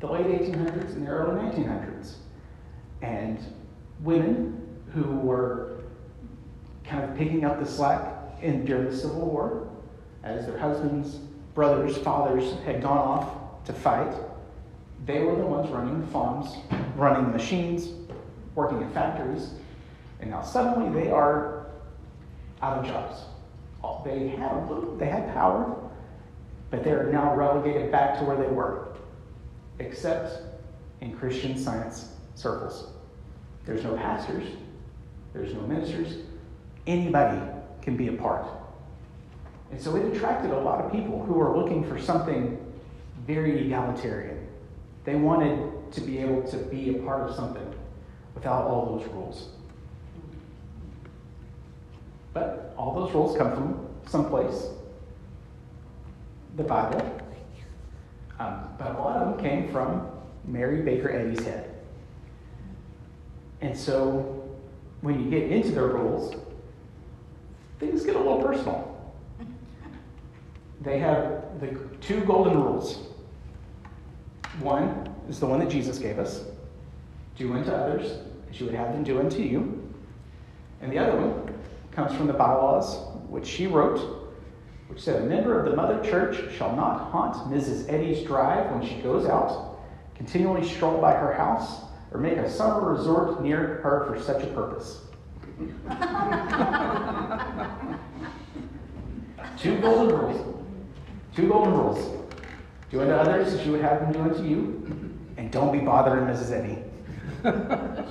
the 0.00 0.06
late 0.06 0.26
1800s 0.26 0.94
and 0.94 1.06
the 1.06 1.10
early 1.10 1.40
1900s. 1.40 2.14
And 3.02 3.38
women 4.00 4.78
who 4.92 5.04
were 5.04 5.80
kind 6.84 7.04
of 7.04 7.16
picking 7.16 7.44
up 7.44 7.58
the 7.58 7.66
slack 7.66 8.14
in, 8.42 8.64
during 8.64 8.86
the 8.86 8.96
Civil 8.96 9.26
War 9.26 9.68
as 10.22 10.46
their 10.46 10.58
husbands, 10.58 11.16
brothers, 11.54 11.96
fathers 11.98 12.54
had 12.64 12.82
gone 12.82 12.98
off 12.98 13.64
to 13.64 13.72
fight. 13.72 14.14
They 15.04 15.20
were 15.20 15.36
the 15.36 15.46
ones 15.46 15.70
running 15.70 16.00
the 16.00 16.06
farms, 16.08 16.56
running 16.96 17.30
machines, 17.30 17.88
working 18.54 18.80
in 18.82 18.90
factories, 18.90 19.50
and 20.20 20.30
now 20.30 20.42
suddenly 20.42 21.00
they 21.00 21.10
are 21.10 21.66
out 22.62 22.78
of 22.78 22.86
jobs. 22.86 23.20
They 24.04 24.28
had 24.28 24.68
they 24.98 25.06
had 25.06 25.32
power, 25.32 25.76
but 26.70 26.84
they 26.84 26.90
are 26.90 27.12
now 27.12 27.34
relegated 27.34 27.90
back 27.90 28.18
to 28.18 28.24
where 28.24 28.36
they 28.36 28.46
were, 28.46 28.88
except 29.78 30.42
in 31.00 31.16
Christian 31.16 31.58
science 31.58 32.12
circles. 32.34 32.95
There's 33.66 33.82
no 33.82 33.96
pastors, 33.96 34.44
there's 35.32 35.52
no 35.52 35.60
ministers. 35.62 36.18
Anybody 36.86 37.40
can 37.82 37.96
be 37.96 38.08
a 38.08 38.12
part. 38.12 38.46
And 39.70 39.80
so 39.80 39.96
it 39.96 40.14
attracted 40.14 40.52
a 40.52 40.58
lot 40.58 40.84
of 40.84 40.92
people 40.92 41.24
who 41.24 41.34
were 41.34 41.56
looking 41.56 41.84
for 41.84 41.98
something 41.98 42.58
very 43.26 43.66
egalitarian. 43.66 44.46
They 45.04 45.16
wanted 45.16 45.92
to 45.92 46.00
be 46.00 46.18
able 46.18 46.42
to 46.44 46.56
be 46.56 46.96
a 46.96 47.02
part 47.02 47.28
of 47.28 47.34
something 47.34 47.74
without 48.34 48.64
all 48.64 48.96
those 48.96 49.08
rules. 49.08 49.48
But 52.32 52.74
all 52.76 52.94
those 52.94 53.12
rules 53.12 53.36
come 53.36 53.52
from 53.52 53.88
someplace 54.06 54.66
the 56.56 56.62
Bible. 56.62 57.20
Um, 58.38 58.68
but 58.78 58.90
a 58.94 58.98
lot 58.98 59.16
of 59.16 59.36
them 59.36 59.44
came 59.44 59.72
from 59.72 60.08
Mary 60.44 60.82
Baker 60.82 61.10
Eddy's 61.10 61.44
head. 61.44 61.65
And 63.60 63.76
so 63.76 64.44
when 65.00 65.22
you 65.22 65.30
get 65.30 65.50
into 65.50 65.72
their 65.72 65.86
rules, 65.86 66.34
things 67.78 68.04
get 68.04 68.16
a 68.16 68.18
little 68.18 68.42
personal. 68.42 68.92
They 70.80 70.98
have 70.98 71.60
the 71.60 71.78
two 72.00 72.20
golden 72.20 72.62
rules. 72.62 73.08
One 74.60 75.14
is 75.28 75.40
the 75.40 75.46
one 75.46 75.58
that 75.60 75.68
Jesus 75.68 75.98
gave 75.98 76.18
us 76.18 76.44
do 77.36 77.52
unto 77.52 77.70
others 77.70 78.20
as 78.50 78.60
you 78.60 78.66
would 78.66 78.74
have 78.74 78.92
them 78.92 79.02
do 79.02 79.18
unto 79.18 79.42
you. 79.42 79.82
And 80.80 80.92
the 80.92 80.98
other 80.98 81.16
one 81.16 81.54
comes 81.92 82.14
from 82.14 82.26
the 82.26 82.32
bylaws, 82.32 82.98
which 83.28 83.46
she 83.46 83.66
wrote, 83.66 83.98
which 84.88 85.00
said, 85.00 85.22
A 85.22 85.24
member 85.24 85.58
of 85.58 85.70
the 85.70 85.76
Mother 85.76 86.02
Church 86.02 86.54
shall 86.54 86.74
not 86.76 87.10
haunt 87.10 87.34
Mrs. 87.50 87.92
Eddy's 87.92 88.24
drive 88.26 88.70
when 88.70 88.86
she 88.86 88.96
goes 89.02 89.26
out, 89.26 89.78
continually 90.14 90.66
stroll 90.66 91.00
by 91.00 91.12
her 91.12 91.32
house, 91.32 91.80
or 92.16 92.18
make 92.18 92.38
a 92.38 92.50
summer 92.50 92.94
resort 92.94 93.42
near 93.42 93.80
her 93.82 94.06
for 94.08 94.18
such 94.18 94.42
a 94.42 94.46
purpose. 94.46 95.02
Two 99.58 99.78
golden 99.80 100.16
rules. 100.16 100.64
Two 101.34 101.48
golden 101.48 101.74
rules. 101.74 102.16
Do 102.90 103.00
unto 103.02 103.12
others 103.12 103.52
as 103.52 103.66
you 103.66 103.72
would 103.72 103.82
have 103.82 104.00
them 104.00 104.12
do 104.12 104.20
unto 104.20 104.42
you, 104.44 105.14
and 105.36 105.50
don't 105.50 105.72
be 105.72 105.80
bothering 105.80 106.24
Mrs. 106.24 106.52
Eddy. 106.52 106.78
But 107.42 108.06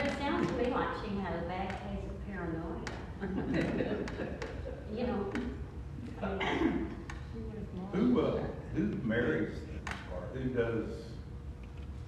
it 0.00 0.12
sounds 0.18 0.46
to 0.48 0.52
me 0.54 0.66
like 0.70 0.88
she 1.02 1.16
had 1.16 1.34
a 1.36 1.42
bad 1.48 1.68
case 1.68 2.04
of 2.10 2.26
paranoia. 2.28 3.96
You 4.94 5.06
know. 5.06 5.32
I 6.22 6.24
mean, 6.36 6.90
Who, 7.94 8.20
uh, 8.20 8.42
who 8.74 8.82
marries 9.02 9.56
or 10.14 10.20
who 10.38 10.50
does 10.50 10.90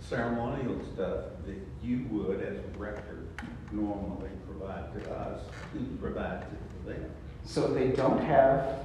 ceremonial 0.08 0.78
stuff 0.94 1.24
that 1.46 1.56
you 1.82 2.06
would, 2.10 2.40
as 2.42 2.58
a 2.58 2.78
rector, 2.78 3.24
normally 3.70 4.30
provide 4.46 4.92
to 4.94 5.10
us, 5.12 5.40
it 6.52 6.58
for 6.84 6.90
them? 6.90 7.10
So 7.44 7.68
they 7.68 7.88
don't 7.88 8.22
have, 8.22 8.84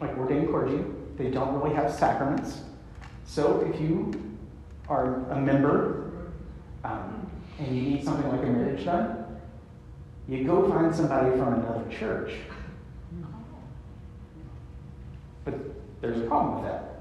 like 0.00 0.16
ordained 0.16 0.48
clergy, 0.48 0.84
they 1.16 1.30
don't 1.30 1.54
really 1.54 1.74
have 1.74 1.92
sacraments. 1.92 2.62
So 3.26 3.60
if 3.72 3.80
you 3.80 4.12
are 4.88 5.30
a 5.30 5.40
member 5.40 6.30
um, 6.84 7.30
and 7.58 7.74
you 7.74 7.82
need 7.82 8.04
something 8.04 8.28
like 8.30 8.42
a 8.42 8.50
marriage 8.50 8.84
done, 8.84 9.24
You 10.28 10.44
go 10.44 10.68
find 10.70 10.94
somebody 10.94 11.30
from 11.32 11.54
another 11.54 11.84
church. 11.90 12.32
But 15.44 15.54
there's 16.00 16.20
a 16.22 16.24
problem 16.24 16.62
with 16.62 16.72
that. 16.72 16.93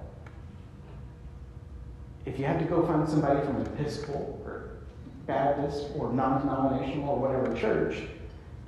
If 2.25 2.39
you 2.39 2.45
have 2.45 2.59
to 2.59 2.65
go 2.65 2.85
find 2.85 3.07
somebody 3.07 3.45
from 3.45 3.57
an 3.57 3.65
Episcopal 3.67 4.41
or 4.45 4.77
Baptist 5.25 5.87
or 5.95 6.11
non 6.11 6.41
denominational 6.41 7.09
or 7.09 7.19
whatever 7.19 7.53
church 7.57 7.95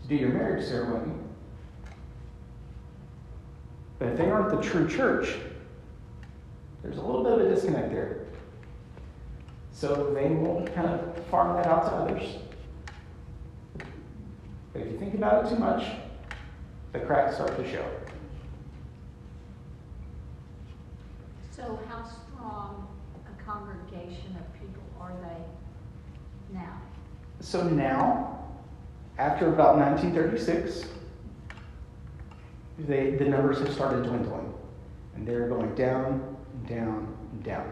to 0.01 0.07
do 0.07 0.15
your 0.15 0.29
marriage 0.29 0.65
ceremony, 0.65 1.13
but 3.97 4.09
if 4.09 4.17
they 4.17 4.29
aren't 4.29 4.49
the 4.49 4.61
true 4.61 4.87
church, 4.87 5.35
there's 6.83 6.97
a 6.97 7.01
little 7.01 7.23
bit 7.23 7.33
of 7.33 7.39
a 7.39 7.55
disconnect 7.55 7.91
there. 7.91 8.25
So 9.71 10.13
they 10.13 10.29
will 10.29 10.67
kind 10.73 10.87
of 10.87 11.25
farm 11.25 11.55
that 11.57 11.67
out 11.67 11.85
to 11.85 11.91
others. 11.91 12.35
But 14.73 14.81
if 14.81 14.91
you 14.91 14.97
think 14.97 15.13
about 15.15 15.45
it 15.45 15.49
too 15.49 15.55
much, 15.57 15.85
the 16.91 16.99
cracks 16.99 17.35
start 17.35 17.55
to 17.57 17.71
show. 17.71 17.85
So 21.51 21.79
how 21.87 22.03
strong 22.03 22.94
congregation 23.45 24.35
of 24.39 24.53
people 24.53 24.81
are 24.99 25.13
they 25.21 26.55
now? 26.57 26.81
So 27.39 27.63
now, 27.63 28.39
after 29.17 29.47
about 29.53 29.77
1936, 29.77 30.85
they, 32.79 33.11
the 33.11 33.25
numbers 33.25 33.59
have 33.59 33.71
started 33.73 34.03
dwindling. 34.03 34.53
And 35.15 35.25
they're 35.27 35.47
going 35.47 35.73
down, 35.75 36.35
down, 36.67 37.15
down. 37.43 37.71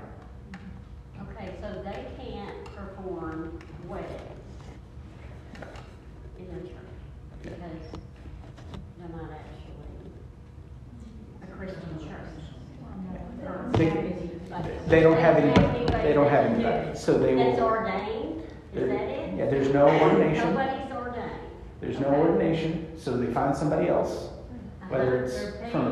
Okay, 1.29 1.55
so 1.59 1.81
they 1.83 2.05
can't 2.17 2.63
perform 2.73 3.59
weddings 3.87 4.21
in 6.39 6.47
their 6.47 6.61
church 6.61 6.77
because 7.41 7.99
they're 8.97 9.09
not 9.09 9.29
actually 9.31 10.11
a 11.41 11.47
Christian 11.47 11.99
church. 11.99 12.43
Or 13.45 13.69
They- 13.73 14.32
Baptist. 14.53 14.87
They 14.89 14.99
don't 15.01 15.17
have 15.17 15.37
any, 15.37 15.49
Anybody 15.51 16.03
they 16.07 16.13
don't 16.13 16.29
have 16.29 16.45
anybody. 16.45 16.97
So 16.97 17.17
they 17.17 17.35
will. 17.35 17.45
That's 17.45 17.59
will, 17.59 17.67
ordained, 17.67 18.43
is 18.75 18.87
that 18.89 19.01
it? 19.01 19.37
yeah, 19.37 19.45
there's 19.49 19.69
no 19.73 19.87
ordination. 19.87 20.49
Nobody's 20.53 20.91
ordained. 20.91 21.31
there's 21.81 21.99
no 21.99 22.07
ordination, 22.07 22.87
so 22.97 23.17
they 23.17 23.31
find 23.33 23.55
somebody 23.55 23.87
else, 23.89 24.29
whether 24.89 25.25
Uh-huh, 25.25 25.35
it's 25.35 25.71
from 25.71 25.85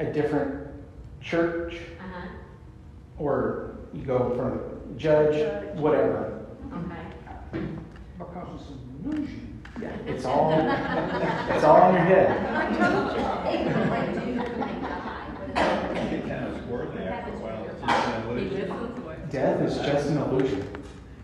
a 0.00 0.04
a 0.04 0.12
different 0.12 0.66
church 1.20 1.76
Uh-huh, 2.00 2.28
or 3.18 3.76
you 3.92 4.02
go 4.04 4.30
from 4.36 4.58
a 4.58 4.98
judge, 4.98 5.36
whatever. 5.76 6.40
okay. 6.72 7.62
Because 8.18 8.48
it's 8.60 8.70
an 8.70 8.78
illusion. 9.04 9.48
Yeah, 9.80 9.96
it's 10.06 10.24
all, 10.24 10.52
it's 10.52 11.64
all 11.64 11.88
in 11.88 11.94
your 11.94 12.04
head. 12.04 12.28
It 16.12 16.22
kind 16.28 16.44
of 16.46 16.54
squirrely 16.62 17.06
after 17.06 17.32
a 17.32 17.38
while, 17.38 17.64
it's 17.64 17.80
just 17.80 18.08
an 18.08 18.28
illusion. 18.28 18.68
Death 19.32 19.62
is 19.62 19.76
just 19.78 20.10
an 20.10 20.18
illusion. 20.18 20.68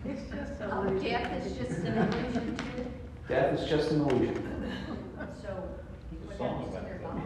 It's 0.03 0.21
just 0.31 0.53
Oh, 0.61 0.89
death 0.99 1.45
is 1.45 1.55
just 1.55 1.79
an 1.81 1.95
illusion 1.95 2.57
too, 2.57 2.85
Death 3.27 3.59
is 3.59 3.69
just 3.69 3.91
an 3.91 4.01
illusion. 4.01 4.73
so 5.39 5.69
There's 6.27 6.39
what 6.39 6.49
happens 6.49 6.75
to 6.75 6.81
their 6.81 6.99
body? 7.03 7.21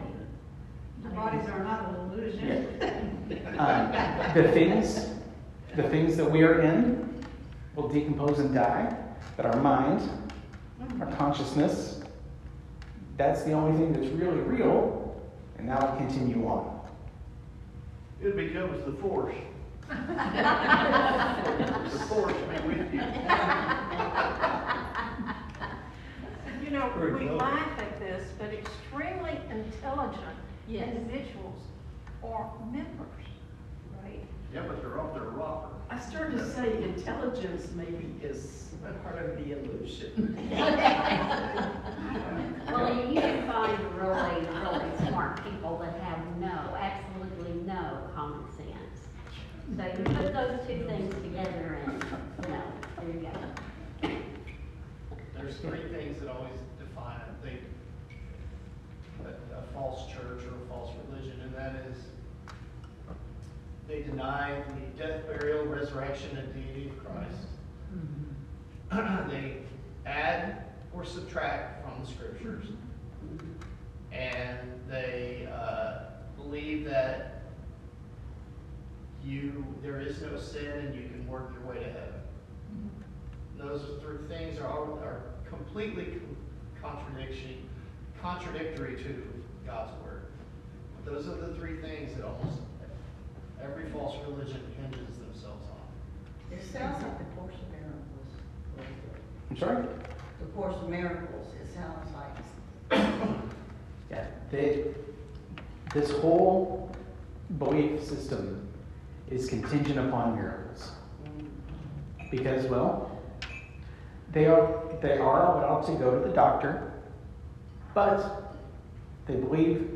The 1.02 1.08
bodies 1.08 1.48
are 1.48 1.64
not 1.64 1.88
an 1.88 1.94
illusion. 2.12 2.78
Um, 3.58 3.92
the 4.34 4.52
things, 4.52 5.08
the 5.74 5.84
things 5.84 6.18
that 6.18 6.30
we 6.30 6.42
are 6.42 6.60
in 6.60 7.24
will 7.74 7.88
decompose 7.88 8.38
and 8.38 8.54
die, 8.54 8.94
but 9.38 9.46
our 9.46 9.60
mind, 9.62 10.06
our 11.00 11.10
consciousness, 11.12 12.02
that's 13.16 13.42
the 13.44 13.52
only 13.52 13.78
thing 13.78 13.94
that's 13.94 14.12
really 14.12 14.40
real, 14.40 15.18
and 15.56 15.66
that 15.68 15.80
will 15.80 15.96
continue 15.96 16.46
on. 16.46 16.78
It 18.22 18.36
becomes 18.36 18.84
the 18.84 18.92
force. 19.00 19.34
The 19.88 19.96
force 22.08 22.32
be 22.32 22.68
with 22.68 22.94
you. 22.94 23.02
You 26.62 26.70
know, 26.70 26.90
Very 26.96 27.12
we 27.12 27.26
close. 27.26 27.40
laugh 27.40 27.78
at 27.78 28.00
this, 28.00 28.28
but 28.38 28.52
extremely 28.52 29.38
intelligent 29.50 30.36
Yes. 30.66 30.88
individuals 30.88 31.58
are 32.24 32.50
members, 32.72 33.26
right? 34.02 34.24
Yeah, 34.52 34.62
but 34.66 34.80
they're 34.80 34.98
off 34.98 35.12
their 35.14 35.24
rocker. 35.24 35.68
I 35.90 35.98
started 36.00 36.38
to 36.38 36.50
say 36.54 36.82
intelligence 36.82 37.68
maybe 37.76 38.14
is 38.22 38.70
a 38.88 38.92
part 39.06 39.18
of 39.18 39.36
the 39.36 39.52
illusion. 39.52 40.38
Well, 42.66 42.92
you 43.12 43.20
can 43.20 43.46
find 43.46 43.78
really, 43.94 44.46
really 44.46 44.90
smart 45.08 45.44
people 45.44 45.78
that 45.78 45.94
have 46.02 46.18
no, 46.40 46.48
absolutely 46.76 46.80
no 46.80 46.80
common 46.80 46.90
sense. 46.90 47.03
So 49.66 49.82
you 49.82 50.04
put 50.04 50.32
those 50.34 50.60
two 50.66 50.84
things 50.86 51.14
together 51.14 51.78
and, 51.84 52.04
you 52.42 52.48
know, 52.50 52.62
there 53.00 53.08
you 53.08 53.20
go. 54.02 54.08
There's 55.36 55.56
three 55.56 55.88
things 55.90 56.20
that 56.20 56.28
always 56.28 56.52
define, 56.78 57.20
I 57.20 57.46
think, 57.46 57.60
a, 59.24 59.58
a 59.58 59.62
false 59.72 60.06
church 60.12 60.44
or 60.44 60.54
a 60.54 60.68
false 60.68 60.92
religion, 61.08 61.40
and 61.42 61.54
that 61.54 61.74
is 61.90 61.96
they 63.88 64.02
deny 64.02 64.62
the 64.68 65.02
death, 65.02 65.26
burial, 65.26 65.64
resurrection, 65.66 66.36
and 66.36 66.54
deity 66.54 66.90
of 66.90 67.04
Christ. 67.04 67.46
They 69.30 69.56
add 70.06 70.64
or 70.92 71.04
subtract 71.04 71.82
from 71.84 72.04
the 72.04 72.10
scriptures. 72.10 72.66
And 74.12 74.58
they, 74.88 75.48
uh, 75.52 76.10
believe 76.36 76.84
that 76.84 77.33
you, 79.24 79.64
there 79.82 80.00
is 80.00 80.20
no 80.20 80.38
sin 80.38 80.66
and 80.70 80.94
you 80.94 81.08
can 81.08 81.26
work 81.28 81.52
your 81.54 81.68
way 81.72 81.82
to 81.82 81.90
heaven. 81.90 82.20
Those 83.56 83.82
three 84.02 84.26
things 84.28 84.58
are, 84.58 84.68
all- 84.68 84.98
are 85.02 85.22
completely 85.48 86.20
contradiction, 86.82 87.68
contradictory 88.20 88.96
to 89.02 89.22
God's 89.66 89.92
word. 90.02 90.22
Those 91.04 91.28
are 91.28 91.36
the 91.36 91.54
three 91.54 91.80
things 91.80 92.14
that 92.16 92.24
almost 92.24 92.58
every 93.62 93.88
false 93.90 94.16
religion 94.26 94.60
hinges 94.80 95.16
themselves 95.18 95.64
on. 95.70 96.56
It 96.56 96.62
sounds 96.72 97.02
like 97.02 97.18
the 97.18 97.24
Course 97.36 97.54
of 97.54 97.70
Miracles. 97.70 98.30
I'm 99.50 99.58
sorry? 99.58 99.84
The 100.40 100.46
Course 100.54 100.74
of 100.76 100.88
Miracles, 100.88 101.48
it 101.62 101.74
sounds 101.74 102.10
like. 102.14 103.00
Yeah, 104.10 104.26
they, 104.52 104.84
this 105.92 106.10
whole 106.10 106.94
belief 107.58 108.04
system 108.04 108.63
is 109.34 109.48
contingent 109.48 109.98
upon 109.98 110.36
miracles. 110.36 110.92
Because, 112.30 112.66
well, 112.66 113.20
they 114.32 114.46
are, 114.46 114.82
they 115.02 115.18
are 115.18 115.56
allowed 115.56 115.82
to 115.86 115.92
go 115.94 116.20
to 116.20 116.28
the 116.28 116.34
doctor, 116.34 116.92
but 117.94 118.56
they 119.26 119.34
believe 119.34 119.90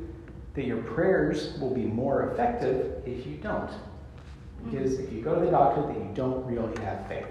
that 0.55 0.65
your 0.65 0.79
prayers 0.79 1.57
will 1.61 1.73
be 1.73 1.85
more 1.85 2.31
effective 2.31 3.03
if 3.07 3.27
you 3.27 3.37
don't. 3.37 3.71
Because 4.65 4.99
if 4.99 5.13
you 5.13 5.23
go 5.23 5.37
to 5.37 5.45
the 5.45 5.51
doctor, 5.51 5.83
then 5.83 6.09
you 6.09 6.11
don't 6.15 6.45
really 6.45 6.77
have 6.83 7.07
faith. 7.07 7.27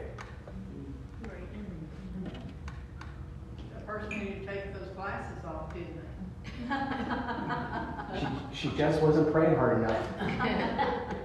The 3.73 3.81
person 3.85 4.09
needed 4.09 4.45
to 4.45 4.53
take 4.53 4.73
those 4.73 4.87
glasses 4.95 5.43
off, 5.45 5.73
didn't 5.73 5.97
they? 5.97 6.03
She, 8.53 8.69
she 8.69 8.77
just 8.77 9.01
wasn't 9.01 9.31
praying 9.31 9.55
hard 9.55 9.83
enough. 9.83 11.13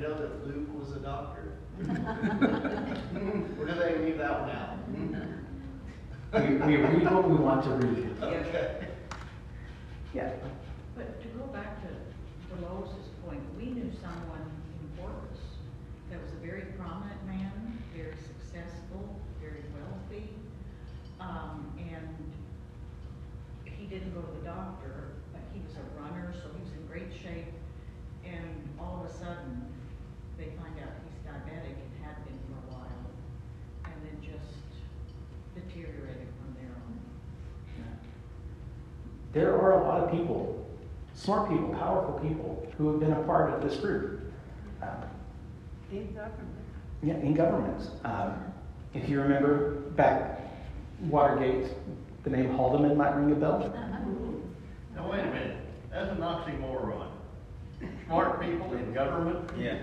Do 0.00 0.08
know 0.08 0.14
that 0.14 0.46
Luke 0.46 0.80
was 0.80 0.96
a 0.96 1.00
doctor? 1.00 1.52
Or 1.78 3.66
do 3.66 3.74
they 3.74 3.98
leave 3.98 4.16
that 4.16 4.40
one 4.40 4.50
out? 4.50 4.78
We, 6.32 6.56
we 6.56 6.76
read 6.76 7.04
what 7.04 7.28
we 7.28 7.36
want 7.36 7.64
to 7.64 7.70
read. 7.72 8.08
Okay. 8.22 8.88
Yeah. 10.14 10.32
But 10.96 11.20
to 11.20 11.28
go 11.28 11.44
back 11.48 11.82
to 11.82 11.88
Dolores' 12.48 13.10
point, 13.26 13.42
we 13.58 13.66
knew 13.66 13.92
someone 14.00 14.50
in 14.80 15.02
Corpus 15.04 15.38
that 16.10 16.22
was 16.22 16.32
a 16.32 16.36
very 16.36 16.64
prominent 16.78 17.22
man, 17.26 17.78
very 17.94 18.16
successful, 18.16 19.20
very 19.38 19.64
wealthy. 19.76 20.30
Um, 21.20 21.74
and 21.76 22.16
he 23.66 23.84
didn't 23.84 24.14
go 24.14 24.22
to 24.22 24.32
the 24.40 24.46
doctor, 24.46 25.12
but 25.34 25.42
he 25.52 25.60
was 25.60 25.74
a 25.76 26.00
runner, 26.00 26.32
so 26.42 26.48
he 26.56 26.62
was 26.64 26.72
in 26.72 26.86
great 26.86 27.12
shape. 27.12 27.52
And 28.24 28.66
all 28.78 29.04
of 29.04 29.10
a 29.10 29.12
sudden, 29.12 29.66
they 30.40 30.46
find 30.56 30.74
out 30.80 30.96
he's 31.04 31.20
diabetic 31.28 31.76
and 31.76 31.92
had 32.02 32.16
been 32.24 32.38
for 32.48 32.56
a 32.56 32.72
while, 32.72 33.04
and 33.84 33.94
then 34.02 34.16
just 34.24 34.56
deteriorated 35.54 36.28
from 36.40 36.56
there 36.56 36.72
on. 36.74 36.98
There 39.32 39.54
are 39.54 39.72
a 39.80 39.84
lot 39.84 40.00
of 40.04 40.10
people, 40.10 40.66
smart 41.14 41.50
people, 41.50 41.68
powerful 41.74 42.18
people, 42.20 42.66
who 42.78 42.90
have 42.90 43.00
been 43.00 43.12
a 43.12 43.22
part 43.24 43.52
of 43.52 43.62
this 43.62 43.78
group. 43.78 44.32
Um, 44.82 44.88
In 45.92 46.06
government. 46.14 46.56
yeah, 47.02 47.14
in 47.14 47.34
government. 47.34 47.90
Um, 48.04 48.32
if 48.94 49.08
you 49.08 49.20
remember 49.20 49.72
back 49.96 50.40
Watergate, 51.02 51.68
The 52.24 52.30
name 52.30 52.50
Haldeman 52.56 52.96
might 52.96 53.14
ring 53.14 53.32
a 53.32 53.34
bell. 53.34 53.58
Now, 54.94 55.10
wait 55.10 55.20
a 55.20 55.24
minute, 55.26 55.56
that's 55.90 56.10
an 56.10 56.18
oxymoron. 56.18 57.09
Smart 58.10 58.40
people 58.40 58.72
in 58.74 58.92
government? 58.92 59.48
Yeah. 59.56 59.76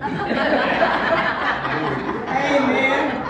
Hey, 2.28 2.58
man! 2.58 3.24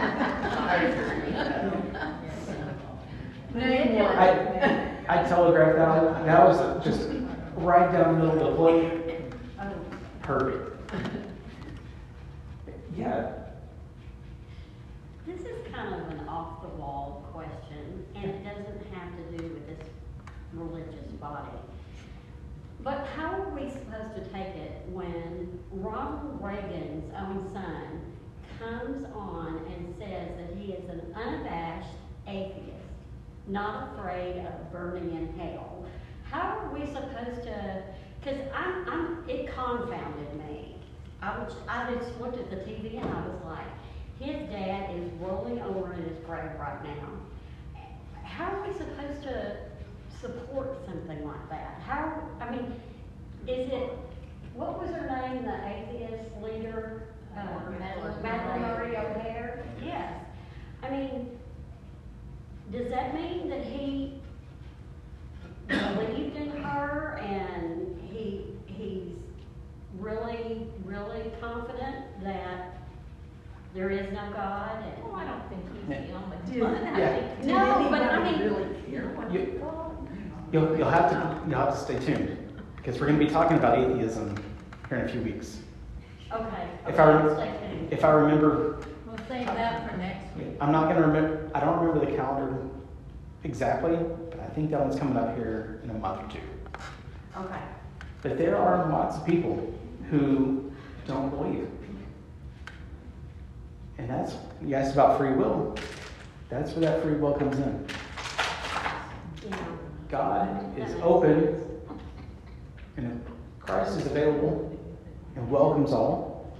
Name 3.54 3.94
one. 3.94 4.06
I, 4.06 4.96
I 5.08 5.22
telegraphed 5.22 5.76
that. 5.78 6.26
That 6.26 6.48
was 6.48 6.84
just 6.84 7.10
right 7.58 7.92
down 7.92 8.18
the 8.18 8.24
middle 8.26 8.42
of 8.44 8.50
the 8.50 8.56
plate. 8.56 9.20
Perfect. 10.22 10.80
Yeah, 12.96 13.34
This 15.24 15.40
is 15.42 15.72
kind 15.72 15.94
of 15.94 16.08
an 16.10 16.26
off-the-wall 16.26 17.24
question, 17.32 18.04
and 18.16 18.24
it 18.24 18.42
doesn't 18.42 18.82
have 18.92 19.16
to 19.16 19.22
do 19.36 19.44
with 19.44 19.64
this 19.68 19.86
religious 20.52 21.12
body. 21.20 21.56
But 22.88 23.06
how 23.14 23.42
are 23.42 23.50
we 23.50 23.68
supposed 23.68 24.14
to 24.14 24.24
take 24.32 24.56
it 24.56 24.80
when 24.90 25.60
Ronald 25.70 26.42
Reagan's 26.42 27.12
own 27.14 27.46
son 27.52 28.00
comes 28.58 29.06
on 29.14 29.58
and 29.74 29.94
says 29.98 30.30
that 30.38 30.56
he 30.56 30.72
is 30.72 30.88
an 30.88 31.14
unabashed 31.14 31.94
atheist, 32.26 32.88
not 33.46 33.92
afraid 33.92 34.38
of 34.38 34.72
burning 34.72 35.10
in 35.10 35.38
hell? 35.38 35.84
How 36.30 36.60
are 36.60 36.72
we 36.72 36.86
supposed 36.86 37.42
to, 37.42 37.82
because 38.22 38.40
I'm, 38.54 38.88
I'm, 38.88 39.28
it 39.28 39.54
confounded 39.54 40.34
me. 40.38 40.76
I 41.20 41.40
was, 41.40 41.52
I 41.68 41.94
just 41.94 42.18
looked 42.18 42.38
at 42.38 42.48
the 42.48 42.56
TV 42.56 43.02
and 43.02 43.04
I 43.04 43.20
was 43.28 43.36
like, 43.44 43.68
his 44.18 44.48
dad 44.48 44.96
is 44.96 45.12
rolling 45.20 45.60
over 45.60 45.92
in 45.92 46.04
his 46.04 46.16
grave 46.24 46.52
right 46.58 46.82
now. 46.82 47.10
How 48.24 48.46
are 48.46 48.66
we 48.66 48.72
supposed 48.72 49.24
to 49.24 49.67
support 50.20 50.78
something 50.86 51.24
like 51.26 51.48
that? 51.50 51.80
How, 51.86 52.22
I 52.40 52.50
mean, 52.50 52.72
is 53.46 53.70
it, 53.72 53.90
what 54.54 54.80
was 54.80 54.90
her 54.90 55.06
name, 55.06 55.44
the 55.44 55.66
atheist 55.66 56.30
leader? 56.42 57.02
Uh, 57.36 57.40
Madalyn 57.40 58.22
Madalyn 58.22 58.60
Murray. 58.60 58.88
Murray 58.92 58.96
O'Hair? 58.96 59.64
Yes. 59.84 60.12
I 60.82 60.90
mean, 60.90 61.30
does 62.72 62.88
that 62.90 63.14
mean 63.14 63.48
that 63.48 63.64
he 63.64 64.20
believed 65.68 66.36
in 66.36 66.50
her 66.62 67.18
and 67.22 68.00
he, 68.10 68.44
he's 68.66 69.12
really, 69.98 70.66
really 70.84 71.30
confident 71.40 72.22
that 72.24 72.74
there 73.74 73.90
is 73.90 74.10
no 74.12 74.32
God 74.32 74.82
and? 74.82 75.04
Well, 75.04 75.14
I 75.14 75.24
don't 75.26 75.48
think 75.48 75.62
he's 75.72 76.08
the 76.10 76.14
only 76.16 76.36
Did- 76.50 76.62
one. 76.62 76.74
Yeah. 76.98 77.36
Did 77.36 77.46
No, 77.46 77.88
but 77.90 78.02
I 78.02 78.16
anybody 78.16 78.44
mean- 78.44 78.52
really 78.54 78.82
care 78.90 79.08
what 79.14 79.32
You- 79.32 79.40
he 79.40 79.58
thought? 79.58 79.94
You'll, 80.52 80.76
you'll 80.76 80.90
have 80.90 81.10
to, 81.10 81.48
you'll 81.48 81.58
have 81.58 81.74
to 81.74 81.80
stay 81.80 81.98
tuned, 81.98 82.36
because 82.76 83.00
we're 83.00 83.06
gonna 83.06 83.18
be 83.18 83.26
talking 83.26 83.56
about 83.56 83.78
atheism 83.78 84.36
here 84.88 84.98
in 84.98 85.06
a 85.06 85.08
few 85.08 85.20
weeks. 85.22 85.58
Okay. 86.32 86.68
If 86.86 86.98
I, 86.98 87.12
okay, 87.12 87.34
stay 87.34 87.88
if 87.90 88.04
I 88.04 88.10
remember, 88.10 88.80
We'll 89.06 89.16
save 89.28 89.46
that 89.46 89.90
for 89.90 89.96
next 89.96 90.36
week. 90.36 90.56
I'm 90.60 90.72
not 90.72 90.88
gonna 90.88 91.06
remember, 91.06 91.50
I 91.54 91.60
don't 91.60 91.78
remember 91.78 92.04
the 92.04 92.16
calendar 92.16 92.58
exactly, 93.44 93.96
but 94.30 94.40
I 94.40 94.46
think 94.48 94.70
that 94.70 94.80
one's 94.80 94.98
coming 94.98 95.16
up 95.16 95.36
here 95.36 95.80
in 95.84 95.90
a 95.90 95.94
month 95.94 96.22
or 96.22 96.34
two. 96.34 96.44
Okay. 97.36 97.60
But 98.22 98.36
there 98.36 98.56
are 98.56 98.90
lots 98.90 99.16
of 99.16 99.24
people 99.24 99.72
who 100.10 100.72
don't 101.06 101.30
believe. 101.30 101.68
And 103.98 104.08
that's, 104.08 104.34
you 104.62 104.74
asked 104.74 104.92
about 104.92 105.18
free 105.18 105.32
will. 105.32 105.76
That's 106.48 106.72
where 106.72 106.82
that 106.82 107.02
free 107.02 107.14
will 107.14 107.34
comes 107.34 107.58
in. 107.58 107.86
God 110.08 110.78
is 110.78 110.94
open, 111.02 111.62
and 112.96 113.24
Christ 113.60 113.98
is 113.98 114.06
available 114.06 114.78
and 115.36 115.50
welcomes 115.50 115.92
all. 115.92 116.50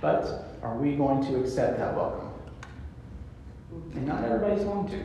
But 0.00 0.58
are 0.62 0.76
we 0.76 0.96
going 0.96 1.24
to 1.26 1.40
accept 1.40 1.78
that 1.78 1.94
welcome? 1.94 2.30
And 3.94 4.06
not 4.06 4.24
everybody's 4.24 4.64
going 4.64 4.88
to. 4.88 5.02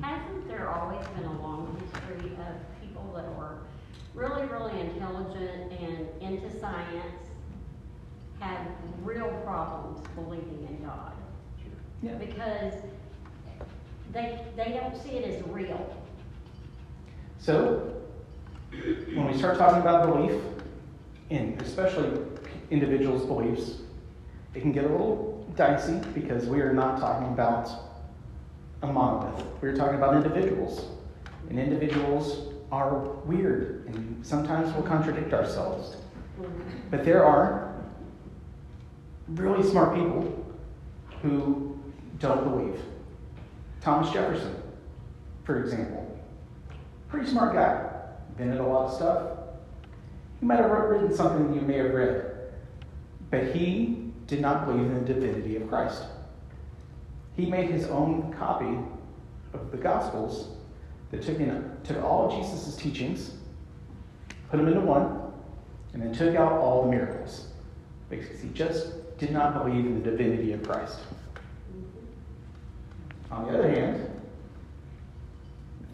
Hasn't 0.00 0.48
there 0.48 0.70
always 0.70 1.06
been 1.08 1.24
a 1.24 1.42
long 1.42 1.76
history 1.80 2.30
of 2.30 2.80
people 2.80 3.12
that 3.14 3.28
were 3.36 3.58
really, 4.14 4.46
really 4.46 4.80
intelligent 4.80 5.72
and 5.72 6.08
into 6.20 6.48
science, 6.60 7.28
had 8.40 8.66
real 9.02 9.28
problems 9.44 10.06
believing 10.14 10.66
in 10.68 10.84
God? 10.84 11.12
Yeah. 12.02 12.14
Because 12.14 12.74
they, 14.12 14.38
they 14.56 14.72
don't 14.72 14.96
see 15.02 15.10
it 15.10 15.28
as 15.28 15.46
real. 15.48 15.96
So, 17.38 18.00
when 18.70 19.26
we 19.26 19.36
start 19.36 19.58
talking 19.58 19.80
about 19.80 20.06
belief, 20.06 20.40
and 21.30 21.60
especially 21.60 22.20
individuals' 22.70 23.26
beliefs, 23.26 23.80
it 24.54 24.60
can 24.60 24.72
get 24.72 24.84
a 24.84 24.88
little 24.88 25.46
dicey 25.56 26.00
because 26.14 26.46
we 26.46 26.60
are 26.60 26.72
not 26.72 27.00
talking 27.00 27.28
about 27.28 27.68
a 28.82 28.86
monolith. 28.86 29.44
We're 29.60 29.76
talking 29.76 29.96
about 29.96 30.14
individuals. 30.16 30.86
And 31.48 31.58
individuals 31.58 32.52
are 32.70 32.98
weird 33.24 33.86
and 33.86 34.24
sometimes 34.24 34.72
we'll 34.74 34.84
contradict 34.84 35.32
ourselves. 35.32 35.96
But 36.90 37.04
there 37.04 37.24
are 37.24 37.74
really 39.28 39.68
smart 39.68 39.94
people 39.94 40.54
who 41.22 41.78
don't 42.18 42.44
believe. 42.44 42.80
Thomas 43.82 44.12
Jefferson, 44.12 44.54
for 45.44 45.60
example. 45.60 46.20
Pretty 47.08 47.28
smart 47.28 47.54
guy. 47.54 47.90
Invented 48.30 48.60
a 48.60 48.66
lot 48.66 48.86
of 48.86 48.94
stuff. 48.94 49.38
He 50.40 50.46
might 50.46 50.58
have 50.58 50.70
written 50.70 51.14
something 51.14 51.52
you 51.52 51.60
may 51.60 51.78
have 51.78 51.92
read. 51.92 52.30
But 53.30 53.54
he 53.54 54.12
did 54.26 54.40
not 54.40 54.66
believe 54.66 54.86
in 54.86 55.04
the 55.04 55.14
divinity 55.14 55.56
of 55.56 55.68
Christ. 55.68 56.04
He 57.36 57.46
made 57.46 57.70
his 57.70 57.86
own 57.86 58.32
copy 58.38 58.78
of 59.52 59.70
the 59.70 59.76
Gospels 59.76 60.56
that 61.10 61.22
took, 61.22 61.40
in, 61.40 61.70
took 61.82 62.02
all 62.02 62.26
of 62.26 62.40
Jesus' 62.40 62.76
teachings, 62.76 63.32
put 64.50 64.58
them 64.58 64.68
into 64.68 64.80
one, 64.80 65.32
and 65.92 66.02
then 66.02 66.12
took 66.12 66.36
out 66.36 66.52
all 66.52 66.84
the 66.84 66.90
miracles. 66.90 67.48
Because 68.08 68.40
he 68.40 68.48
just 68.50 69.18
did 69.18 69.32
not 69.32 69.54
believe 69.54 69.84
in 69.86 70.02
the 70.02 70.10
divinity 70.10 70.52
of 70.52 70.62
Christ. 70.62 70.98
On 73.32 73.46
the 73.46 73.58
other 73.58 73.70
hand, 73.70 74.10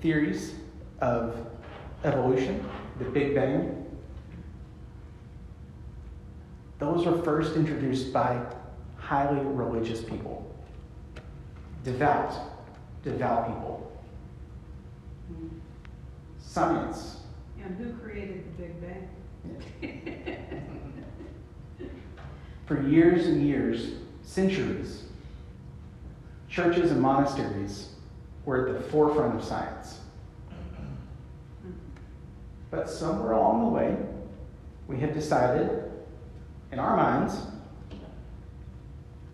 theories 0.01 0.55
of 1.01 1.37
evolution, 2.03 2.69
the 2.99 3.05
Big 3.05 3.35
Bang, 3.35 3.87
those 6.81 7.07
were 7.07 7.23
first 7.23 7.55
introduced 7.55 8.13
by 8.13 8.45
highly 8.97 9.41
religious 9.41 10.03
people, 10.03 10.53
devout, 11.85 12.35
devout 13.05 13.47
people. 13.47 13.93
Science. 16.41 17.21
And 17.63 17.77
who 17.77 17.93
created 18.05 18.45
the 18.47 18.63
Big 18.63 18.75
Bang? 18.81 19.09
For 22.67 22.83
years 22.83 23.27
and 23.27 23.47
years, 23.47 23.93
centuries, 24.23 25.05
churches 26.59 26.91
and 26.91 27.01
monasteries 27.01 27.91
were 28.45 28.67
at 28.67 28.75
the 28.75 28.91
forefront 28.91 29.37
of 29.37 29.45
science. 29.45 30.01
But 32.73 32.91
somewhere 32.91 33.31
along 33.31 33.61
the 33.61 33.69
way, 33.69 33.97
we 34.89 34.99
have 34.99 35.15
decided 35.15 35.85
in 36.73 36.81
our 36.81 36.97
minds 36.97 37.37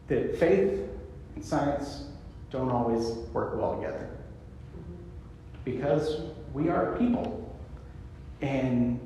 that 0.09 0.37
faith 0.37 0.87
and 1.35 1.43
science 1.43 2.09
don't 2.51 2.69
always 2.69 3.07
work 3.33 3.57
well 3.57 3.77
together. 3.77 4.11
Because 5.65 6.21
we 6.53 6.69
are 6.69 6.95
people. 6.99 7.57
And 8.43 9.01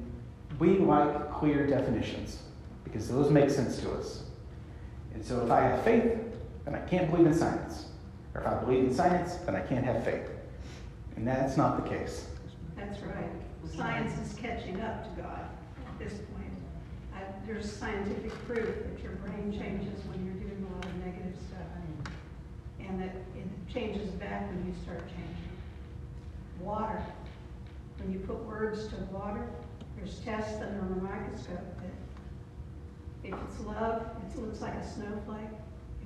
we 0.59 0.79
like 0.79 1.31
clear 1.31 1.69
definitions 1.69 2.43
because 2.83 3.09
those 3.09 3.31
make 3.31 3.49
sense 3.49 3.79
to 3.79 3.93
us. 3.93 4.25
And 5.15 5.25
so 5.25 5.41
if 5.45 5.53
I 5.53 5.61
have 5.61 5.85
faith, 5.85 6.19
then 6.65 6.75
I 6.75 6.81
can't 6.81 7.09
believe 7.13 7.29
in 7.29 7.33
science. 7.35 7.88
Or 8.35 8.41
if 8.43 8.47
I 8.47 8.55
believe 8.55 8.85
in 8.85 8.95
science, 8.95 9.35
then 9.47 9.55
I 9.57 9.61
can't 9.61 9.85
have 9.85 10.05
faith. 10.05 10.29
And 11.17 11.27
that's 11.27 11.57
not 11.57 11.83
the 11.83 11.89
case. 11.89 12.27
That's 12.77 13.01
right. 13.01 13.31
Science 13.75 14.13
is 14.27 14.39
catching 14.39 14.81
up 14.81 15.05
to 15.05 15.23
God 15.23 15.41
at 15.87 15.99
this 15.99 16.13
point. 16.13 16.53
Uh, 17.15 17.19
There's 17.47 17.71
scientific 17.71 18.31
proof 18.47 18.67
that 18.67 19.03
your 19.03 19.13
brain 19.13 19.53
changes 19.53 20.05
when 20.07 20.25
you're 20.25 20.35
doing 20.35 20.67
a 20.71 20.75
lot 20.77 20.85
of 20.85 20.95
negative 21.05 21.37
stuff. 21.49 21.59
And 22.81 23.01
that 23.03 23.17
it 23.37 23.73
changes 23.73 24.11
back 24.13 24.49
when 24.49 24.65
you 24.67 24.73
start 24.83 25.07
changing. 25.09 25.35
Water. 26.61 27.03
When 27.99 28.13
you 28.13 28.21
put 28.21 28.43
words 28.45 28.89
to 28.89 28.97
water, 29.13 29.47
there's 29.97 30.21
tests 30.21 30.63
under 30.63 30.95
the 30.95 31.01
microscope 31.03 31.59
that 31.83 33.29
if 33.29 33.35
it's 33.35 33.61
love, 33.67 34.07
it 34.35 34.39
looks 34.41 34.61
like 34.61 34.75
a 34.75 34.89
snowflake. 34.89 35.51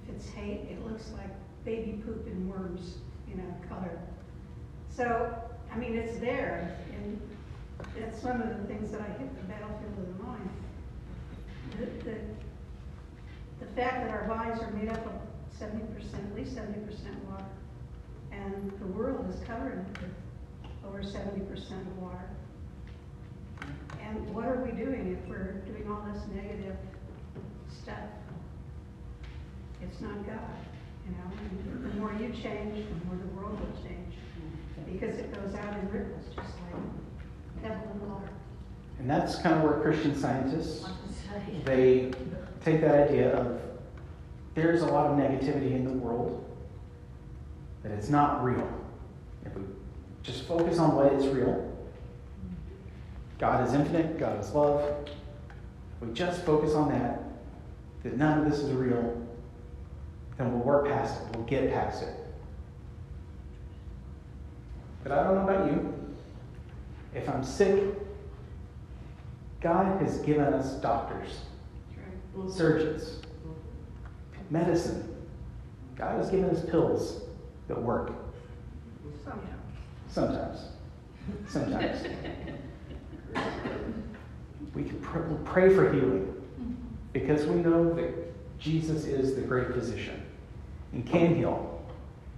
If 0.02 0.14
it's 0.16 0.28
hate, 0.30 0.66
it 0.70 0.84
looks 0.84 1.10
like 1.16 1.30
baby 1.64 2.02
poop 2.04 2.26
and 2.26 2.50
worms, 2.50 2.98
you 3.28 3.36
know, 3.36 3.54
color. 3.68 3.98
So, 4.90 5.34
I 5.72 5.78
mean, 5.78 5.94
it's 5.94 6.18
there, 6.18 6.76
and 6.94 7.20
that's 7.98 8.22
one 8.22 8.42
of 8.42 8.48
the 8.58 8.64
things 8.64 8.90
that 8.92 9.00
I 9.00 9.18
hit 9.18 9.34
the 9.36 9.44
battlefield 9.48 9.98
of 9.98 10.18
the 10.18 10.24
mind. 10.24 10.50
The, 11.78 11.86
the, 12.04 12.16
the 13.60 13.66
fact 13.74 14.04
that 14.04 14.10
our 14.10 14.26
bodies 14.28 14.60
are 14.62 14.70
made 14.72 14.88
up 14.88 15.06
of 15.06 15.12
seventy 15.58 15.86
percent, 15.94 16.24
at 16.30 16.34
least 16.36 16.54
seventy 16.54 16.80
percent 16.80 17.16
water, 17.30 17.44
and 18.32 18.72
the 18.80 18.86
world 18.86 19.32
is 19.32 19.40
covered 19.46 19.86
with 20.00 20.10
over 20.86 21.02
seventy 21.02 21.44
percent 21.46 21.80
of 21.80 21.98
water. 21.98 22.28
And 24.00 24.34
what 24.34 24.44
are 24.44 24.62
we 24.62 24.72
doing 24.72 25.16
if 25.16 25.28
we're 25.28 25.62
doing 25.66 25.88
all 25.88 26.04
this 26.12 26.22
negative 26.34 26.76
stuff? 27.70 28.10
It's 29.80 30.00
not 30.00 30.26
God, 30.26 30.56
you 31.06 31.12
know, 31.12 31.26
and 31.38 31.92
the 31.92 31.96
more 31.98 32.12
you 32.12 32.28
change, 32.32 32.86
the 32.88 33.06
more 33.06 33.16
the 33.16 33.34
world 33.34 33.58
will 33.60 33.82
change. 33.82 34.14
Because 34.86 35.18
it 35.18 35.32
goes 35.32 35.54
out 35.54 35.78
in 35.78 35.90
ripples, 35.90 36.26
just 36.34 36.48
like 36.58 37.62
pebble 37.62 37.90
and 37.92 38.10
water. 38.10 38.28
And 38.98 39.08
that's 39.08 39.36
kind 39.36 39.56
of 39.56 39.62
where 39.62 39.80
Christian 39.80 40.14
scientists, 40.16 40.86
they 41.64 42.12
take 42.64 42.80
that 42.82 43.08
idea 43.08 43.36
of 43.36 43.60
there's 44.54 44.82
a 44.82 44.86
lot 44.86 45.10
of 45.10 45.16
negativity 45.16 45.72
in 45.72 45.84
the 45.84 45.92
world, 45.92 46.44
that 47.82 47.92
it's 47.92 48.08
not 48.08 48.44
real. 48.44 48.68
If 49.44 49.54
we 49.54 49.62
just 50.22 50.44
focus 50.44 50.78
on 50.78 50.94
what 50.94 51.12
is 51.14 51.26
real, 51.28 51.68
God 53.38 53.66
is 53.66 53.74
infinite, 53.74 54.18
God 54.18 54.38
is 54.40 54.52
love. 54.52 54.82
If 56.00 56.08
we 56.08 56.14
just 56.14 56.44
focus 56.44 56.74
on 56.74 56.90
that, 56.90 57.22
that 58.02 58.16
none 58.16 58.40
of 58.40 58.50
this 58.50 58.60
is 58.60 58.72
real, 58.72 59.21
then 60.36 60.52
we'll 60.52 60.62
work 60.62 60.86
past 60.86 61.20
it, 61.20 61.36
we'll 61.36 61.46
get 61.46 61.72
past 61.72 62.02
it. 62.02 62.14
But 65.02 65.12
I 65.12 65.24
don't 65.24 65.34
know 65.34 65.48
about 65.48 65.66
you. 65.66 65.94
If 67.14 67.28
I'm 67.28 67.44
sick, 67.44 67.82
God 69.60 70.00
has 70.00 70.18
given 70.18 70.52
us 70.54 70.74
doctors, 70.80 71.40
surgeons, 72.50 73.20
medicine. 74.50 75.08
God 75.96 76.16
has 76.16 76.30
given 76.30 76.50
us 76.50 76.64
pills 76.64 77.22
that 77.68 77.80
work. 77.80 78.12
Sometimes. 79.24 79.48
Sometimes. 80.08 80.58
Sometimes. 81.48 82.06
We 84.74 84.84
can 84.84 84.98
pr- 85.00 85.18
pray 85.44 85.74
for 85.74 85.92
healing 85.92 86.34
because 87.12 87.44
we 87.46 87.56
know 87.56 87.92
that 87.94 88.31
Jesus 88.62 89.06
is 89.06 89.34
the 89.34 89.40
great 89.40 89.72
physician 89.72 90.22
and 90.92 91.04
can 91.04 91.34
heal 91.34 91.82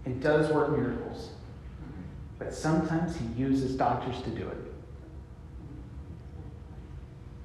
and 0.07 0.22
does 0.22 0.51
work 0.51 0.70
miracles. 0.77 1.31
But 2.39 2.55
sometimes 2.55 3.16
he 3.16 3.27
uses 3.41 3.77
doctors 3.77 4.22
to 4.22 4.31
do 4.31 4.49
it. 4.49 4.57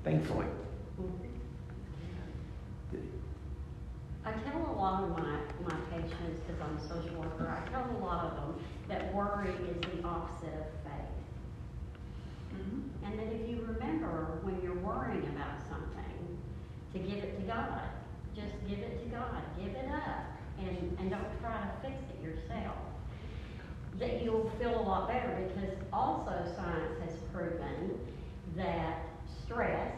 Thankfully. 0.03 0.45
I 4.25 4.31
tell 4.31 4.61
a 4.61 4.75
lot 4.77 5.03
of 5.03 5.09
my, 5.09 5.39
my 5.63 5.75
patients, 5.91 6.41
because 6.47 6.61
I'm 6.61 6.77
a 6.77 6.81
social 6.87 7.19
worker, 7.19 7.49
I 7.49 7.69
tell 7.69 7.83
a 7.83 7.99
lot 8.03 8.25
of 8.25 8.35
them 8.35 8.65
that 8.87 9.13
worry 9.13 9.49
is 9.49 9.81
the 9.81 10.07
opposite 10.07 10.53
of 10.53 10.67
faith. 10.83 11.17
Mm-hmm. 12.53 13.05
And 13.05 13.19
that 13.19 13.33
if 13.33 13.49
you 13.49 13.65
remember 13.67 14.39
when 14.43 14.61
you're 14.61 14.75
worrying 14.75 15.25
about 15.35 15.59
something, 15.67 16.37
to 16.93 16.99
give 16.99 17.23
it 17.23 17.39
to 17.39 17.45
God. 17.45 17.81
Just 18.39 18.55
give 18.67 18.79
it 18.79 19.03
to 19.03 19.09
God. 19.09 19.41
Give 19.57 19.73
it 19.75 19.89
up. 19.91 20.25
And, 20.59 20.97
and 20.99 21.09
don't 21.09 21.39
try 21.41 21.59
to 21.59 21.71
fix 21.81 21.95
it 22.13 22.23
yourself. 22.23 22.75
That 23.99 24.23
you'll 24.23 24.51
feel 24.59 24.79
a 24.79 24.83
lot 24.83 25.07
better 25.07 25.49
because 25.53 25.75
also 25.91 26.31
science 26.55 26.99
has 27.03 27.13
proven 27.33 27.99
that 28.55 28.99
stress 29.43 29.93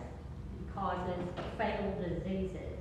causes 0.74 1.24
fatal 1.58 1.94
diseases. 2.02 2.80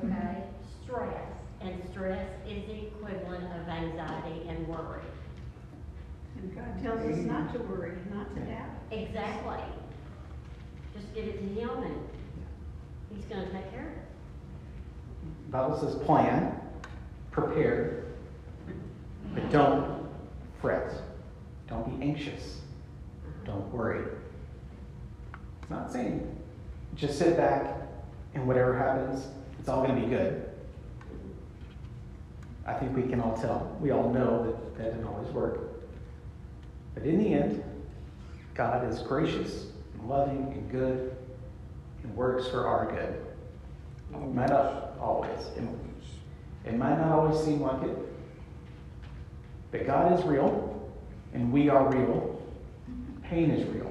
Hmm. 0.00 0.12
Okay? 0.12 0.44
Stress. 0.84 1.32
And 1.60 1.82
stress 1.90 2.28
is 2.46 2.66
the 2.66 2.86
equivalent 2.86 3.44
of 3.44 3.68
anxiety 3.68 4.48
and 4.48 4.68
worry. 4.68 5.02
And 6.36 6.54
God 6.54 6.82
tells 6.82 7.00
us 7.00 7.18
not 7.24 7.52
to 7.54 7.58
worry, 7.60 7.96
not 8.12 8.34
to 8.34 8.40
doubt. 8.42 8.68
Exactly. 8.90 9.64
Just 10.94 11.14
give 11.14 11.24
it 11.24 11.38
to 11.38 11.60
Him 11.60 11.82
and 11.82 12.08
He's 13.14 13.24
going 13.24 13.46
to 13.46 13.52
take 13.52 13.70
care 13.70 13.88
of 13.88 13.96
it. 13.96 14.05
Bible 15.56 15.78
says 15.78 15.94
plan, 16.04 16.60
prepare, 17.30 18.04
but 19.32 19.50
don't 19.50 20.06
fret. 20.60 20.92
Don't 21.66 21.98
be 21.98 22.06
anxious. 22.06 22.60
Don't 23.46 23.66
worry. 23.72 24.04
It's 25.62 25.70
not 25.70 25.90
saying 25.90 26.30
just 26.94 27.18
sit 27.18 27.38
back 27.38 27.74
and 28.34 28.46
whatever 28.46 28.76
happens, 28.76 29.28
it's 29.58 29.68
all 29.70 29.82
going 29.82 29.98
to 29.98 30.02
be 30.02 30.08
good. 30.08 30.46
I 32.66 32.74
think 32.74 32.94
we 32.94 33.04
can 33.04 33.20
all 33.22 33.34
tell. 33.34 33.78
We 33.80 33.92
all 33.92 34.12
know 34.12 34.44
that 34.44 34.76
that 34.76 34.90
didn't 34.92 35.06
always 35.06 35.28
work. 35.28 35.60
But 36.92 37.04
in 37.04 37.18
the 37.18 37.32
end, 37.32 37.64
God 38.52 38.86
is 38.92 38.98
gracious 38.98 39.68
and 39.94 40.06
loving 40.06 40.52
and 40.52 40.70
good 40.70 41.16
and 42.02 42.14
works 42.14 42.46
for 42.46 42.66
our 42.66 42.92
good. 42.92 43.35
Might 44.36 44.50
not 44.50 44.92
always. 45.00 45.46
It, 45.56 45.64
it 46.66 46.76
might 46.76 46.98
not 46.98 47.10
always 47.10 47.42
seem 47.42 47.62
like 47.62 47.82
it. 47.84 47.96
But 49.70 49.86
God 49.86 50.12
is 50.18 50.22
real, 50.26 50.92
and 51.32 51.50
we 51.50 51.70
are 51.70 51.88
real. 51.88 52.38
Pain 53.22 53.50
is 53.50 53.66
real. 53.74 53.90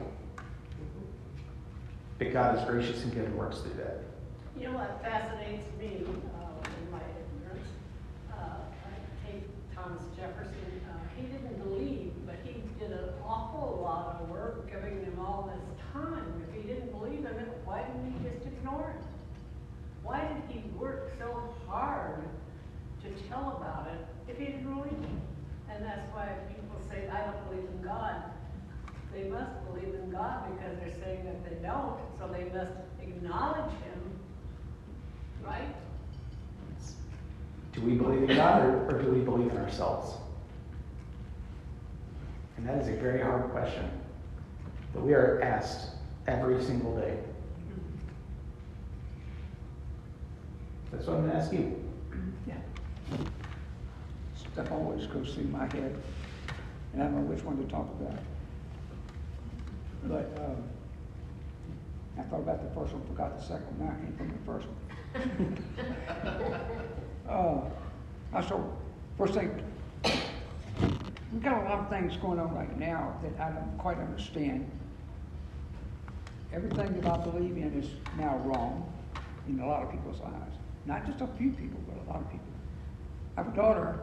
But 2.20 2.32
God 2.32 2.60
is 2.60 2.66
gracious 2.66 3.04
and 3.04 3.12
good 3.16 3.26
and 3.26 3.36
works 3.36 3.58
through 3.62 3.74
that. 3.84 4.04
You 4.56 4.68
know 4.68 4.78
what 4.78 5.02
fascinates 5.02 5.66
me 5.80 6.04
uh, 6.06 6.70
in 6.80 6.92
my 6.92 7.02
ignorance? 7.02 7.68
Uh, 8.32 8.62
I 8.86 9.28
hate 9.28 9.50
Thomas 9.74 10.04
Jefferson. 10.16 10.80
Uh, 10.88 10.94
he 11.20 11.26
didn't 11.26 11.58
believe, 11.64 12.14
but 12.24 12.36
he 12.44 12.62
did 12.78 12.92
an 12.92 13.10
awful 13.26 13.82
lot 13.82 14.22
of 14.22 14.30
work 14.30 14.70
giving 14.72 15.04
them 15.04 15.18
all 15.20 15.52
this 15.52 15.82
time. 15.92 16.44
If 16.48 16.62
he 16.62 16.68
didn't 16.68 16.92
believe 16.92 17.26
in 17.26 17.34
it, 17.34 17.62
why 17.66 17.82
didn't 17.82 18.14
he 18.14 18.30
just 18.30 18.46
ignore 18.46 18.94
it? 18.96 19.06
Why 20.06 20.22
did 20.22 20.44
he 20.48 20.70
work 20.78 21.12
so 21.18 21.52
hard 21.68 22.22
to 23.02 23.10
tell 23.28 23.58
about 23.58 23.90
it 23.92 24.06
if 24.30 24.38
he 24.38 24.46
didn't 24.46 24.72
believe 24.72 24.94
it? 24.94 25.74
And 25.74 25.84
that's 25.84 26.06
why 26.14 26.30
people 26.48 26.78
say, 26.88 27.10
I 27.10 27.26
don't 27.26 27.50
believe 27.50 27.68
in 27.68 27.82
God. 27.82 28.22
They 29.12 29.24
must 29.24 29.66
believe 29.66 29.96
in 29.96 30.12
God 30.12 30.46
because 30.54 30.78
they're 30.78 30.94
saying 31.04 31.26
that 31.26 31.44
they 31.50 31.56
don't, 31.66 31.98
so 32.20 32.28
they 32.32 32.45
must 32.56 32.72
acknowledge 33.02 33.72
him, 33.72 34.20
right? 35.44 35.76
Do 37.74 37.82
we 37.82 37.96
believe 37.96 38.30
in 38.30 38.38
God 38.38 38.64
or, 38.64 38.90
or 38.90 39.02
do 39.02 39.12
we 39.12 39.20
believe 39.20 39.52
in 39.52 39.58
ourselves? 39.58 40.16
And 42.56 42.66
that 42.66 42.82
is 42.82 42.88
a 42.88 42.94
very 42.94 43.22
hard 43.22 43.52
question 43.52 43.90
that 44.94 45.02
we 45.02 45.14
are 45.14 45.42
asked 45.42 45.90
every 46.28 46.64
single 46.64 46.96
day. 46.96 47.18
That's 50.92 51.06
what 51.08 51.18
I'm 51.18 51.24
going 51.24 51.34
to 51.34 51.38
ask 51.38 51.52
you. 51.52 51.84
Yeah. 52.48 52.56
Stuff 54.54 54.72
always 54.72 55.06
goes 55.08 55.34
through 55.34 55.46
my 55.46 55.66
head, 55.66 55.98
and 56.94 57.04
I 57.04 57.06
don't 57.08 57.16
know 57.16 57.22
which 57.34 57.44
one 57.44 57.58
to 57.58 57.70
talk 57.70 57.90
about. 58.00 58.20
But 60.06 60.42
um, 60.42 60.64
I 62.18 62.24
thought 62.24 62.40
about 62.40 62.64
the 62.64 62.80
first 62.80 62.94
one, 62.94 63.06
forgot 63.08 63.38
the 63.38 63.44
second 63.44 63.66
one. 63.78 63.88
Now 63.88 63.94
I 63.94 64.00
came 64.04 64.16
from 64.18 64.30
the 64.32 64.44
first 64.46 64.68
one. 64.68 64.80
uh, 67.30 68.38
I 68.38 68.48
saw 68.48 68.64
first 69.18 69.34
thing. 69.34 69.62
We've 71.32 71.44
got 71.44 71.62
a 71.62 71.66
lot 71.66 71.80
of 71.80 71.90
things 71.90 72.16
going 72.18 72.40
on 72.40 72.56
right 72.56 72.78
now 72.80 73.18
that 73.22 73.40
I 73.40 73.52
don't 73.52 73.78
quite 73.78 73.98
understand. 73.98 74.70
Everything 76.54 77.02
that 77.02 77.12
I 77.12 77.18
believe 77.18 77.58
in 77.58 77.74
is 77.78 77.90
now 78.18 78.38
wrong 78.46 78.92
in 79.50 79.60
a 79.60 79.68
lot 79.68 79.84
of 79.84 79.92
people's 79.92 80.22
eyes. 80.22 80.54
Not 80.86 81.06
just 81.06 81.22
a 81.22 81.28
few 81.38 81.52
people, 81.52 81.80
but 81.88 81.98
a 82.06 82.08
lot 82.10 82.22
of 82.22 82.32
people. 82.32 82.46
I 83.36 83.44
have 83.44 83.54
a 83.54 83.56
daughter 83.56 84.00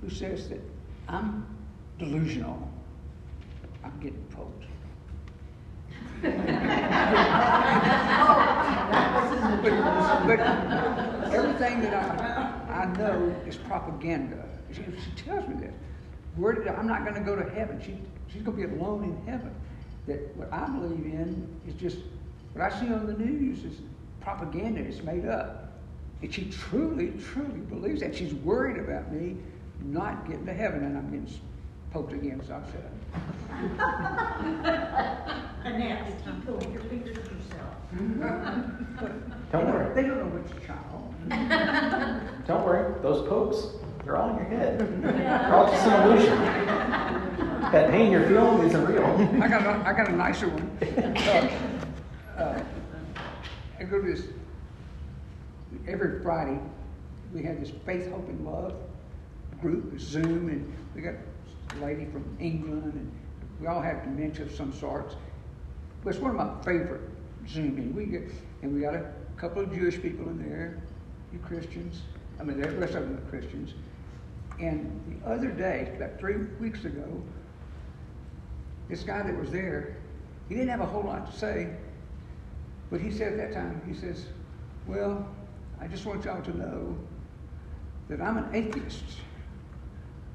who 0.00 0.10
says 0.10 0.48
that 0.50 0.60
I'm 1.08 1.46
delusional. 1.98 2.70
I'm 3.84 3.98
getting 3.98 4.24
poked. 4.30 4.64
But, 6.22 6.32
but 10.26 10.40
everything 11.32 11.80
that 11.80 11.94
I, 11.94 12.82
I 12.82 12.84
know 12.96 13.34
is 13.46 13.56
propaganda. 13.56 14.48
She, 14.72 14.82
she 14.82 15.10
tells 15.24 15.48
me 15.48 15.54
this. 15.56 15.74
Where 16.36 16.52
did, 16.52 16.68
I'm 16.68 16.86
not 16.86 17.04
going 17.04 17.14
to 17.14 17.20
go 17.20 17.36
to 17.36 17.48
heaven. 17.50 17.80
She, 17.84 17.98
she's 18.32 18.42
going 18.42 18.56
to 18.60 18.68
be 18.68 18.74
alone 18.74 19.04
in 19.04 19.16
heaven. 19.30 19.54
That 20.06 20.36
what 20.36 20.52
I 20.52 20.66
believe 20.66 21.04
in 21.04 21.48
is 21.66 21.74
just 21.74 21.98
what 22.54 22.72
I 22.72 22.80
see 22.80 22.92
on 22.92 23.06
the 23.06 23.14
news 23.14 23.64
is 23.64 23.80
propaganda. 24.20 24.80
It's 24.80 25.02
made 25.02 25.26
up. 25.26 25.72
And 26.22 26.32
she 26.32 26.50
truly, 26.50 27.12
truly 27.32 27.60
believes 27.68 28.00
that. 28.00 28.14
She's 28.14 28.32
worried 28.34 28.78
about 28.78 29.12
me 29.12 29.36
not 29.84 30.26
getting 30.28 30.46
to 30.46 30.54
heaven, 30.54 30.84
and 30.84 30.96
I'm 30.96 31.10
getting 31.10 31.26
poked 31.92 32.12
again, 32.14 32.40
so 32.46 32.54
I 32.54 32.62
said. 32.72 32.90
Annette, 35.64 36.06
did 36.06 36.26
you 36.26 36.32
pull 36.46 36.72
your 36.72 36.82
fingers 36.82 37.16
yourself? 37.16 37.74
Don't 39.52 39.66
worry. 39.66 39.94
They 39.94 40.02
don't 40.02 40.18
know 40.18 40.40
which 40.40 40.66
child. 40.66 41.14
Don't 42.46 42.64
worry. 42.64 42.94
Those 43.02 43.28
pokes, 43.28 43.76
they're 44.04 44.16
all 44.16 44.30
in 44.30 44.36
your 44.36 44.46
head. 44.46 44.78
They're 45.02 45.54
all 45.54 45.70
just 45.70 45.86
an 45.86 46.10
illusion. 46.10 46.38
That 47.72 47.90
pain 47.90 48.10
you're 48.10 48.26
feeling 48.26 48.66
isn't 48.66 48.86
real. 48.86 49.04
I 49.42 49.48
got 49.48 49.62
a, 49.62 49.88
I 49.88 49.92
got 49.92 50.08
a 50.08 50.12
nicer 50.12 50.48
one. 50.48 50.70
Uh, 50.82 51.50
uh, 52.38 52.62
I 53.78 53.84
go 53.84 54.00
to 54.00 54.06
this 54.14 54.26
every 55.86 56.22
Friday. 56.22 56.58
We 57.34 57.42
have 57.44 57.60
this 57.60 57.70
faith, 57.84 58.10
hope, 58.10 58.28
and 58.28 58.44
love 58.44 58.74
group, 59.62 59.98
Zoom, 59.98 60.48
and 60.48 60.72
we 60.94 61.00
got 61.02 61.14
a 61.14 61.18
lady 61.80 62.04
from 62.06 62.24
England, 62.40 62.92
and 62.94 63.12
we 63.60 63.66
all 63.66 63.80
have 63.80 64.02
dementia 64.02 64.46
of 64.46 64.52
some 64.52 64.72
sorts. 64.72 65.16
But 66.02 66.14
it's 66.14 66.22
one 66.22 66.30
of 66.32 66.36
my 66.36 66.62
favorite 66.64 67.02
Zoom 67.48 67.76
meetings. 67.76 67.96
We 67.96 68.06
get, 68.06 68.30
and 68.62 68.74
we 68.74 68.80
got 68.80 68.94
a 68.94 69.12
couple 69.36 69.62
of 69.62 69.72
Jewish 69.72 70.00
people 70.00 70.28
in 70.28 70.38
there, 70.38 70.82
you 71.32 71.38
Christians. 71.40 72.02
I 72.40 72.44
mean, 72.44 72.60
the 72.60 72.68
rest 72.70 72.94
of 72.94 73.02
them 73.02 73.16
are 73.16 73.30
Christians. 73.30 73.74
And 74.60 75.20
the 75.24 75.30
other 75.30 75.48
day, 75.48 75.92
about 75.96 76.18
three 76.18 76.36
weeks 76.60 76.84
ago, 76.84 77.22
this 78.88 79.02
guy 79.02 79.22
that 79.22 79.38
was 79.38 79.50
there, 79.50 79.96
he 80.48 80.54
didn't 80.54 80.70
have 80.70 80.80
a 80.80 80.86
whole 80.86 81.02
lot 81.02 81.30
to 81.32 81.38
say, 81.38 81.68
but 82.90 83.00
he 83.00 83.10
said 83.10 83.32
at 83.32 83.38
that 83.38 83.52
time, 83.52 83.80
he 83.86 83.94
says, 83.94 84.26
Well, 84.86 85.26
I 85.80 85.86
just 85.86 86.04
want 86.04 86.24
y'all 86.24 86.42
to 86.42 86.56
know 86.56 86.96
that 88.08 88.20
I'm 88.20 88.36
an 88.36 88.48
atheist. 88.52 89.04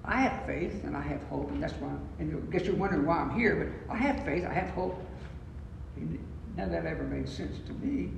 I 0.07 0.21
have 0.21 0.45
faith 0.45 0.85
and 0.85 0.95
I 0.95 1.01
have 1.01 1.21
hope, 1.23 1.51
and 1.51 1.61
that's 1.61 1.73
why, 1.73 1.91
and 2.19 2.33
I 2.33 2.51
guess 2.51 2.65
you're 2.65 2.75
wondering 2.75 3.05
why 3.05 3.17
I'm 3.17 3.37
here, 3.37 3.73
but 3.87 3.93
I 3.93 3.97
have 3.97 4.23
faith, 4.23 4.45
I 4.45 4.53
have 4.53 4.69
hope. 4.69 4.97
And 5.97 6.17
none 6.55 6.67
of 6.67 6.71
that 6.71 6.85
ever 6.85 7.03
made 7.03 7.27
sense 7.27 7.57
to 7.67 7.73
me, 7.73 8.11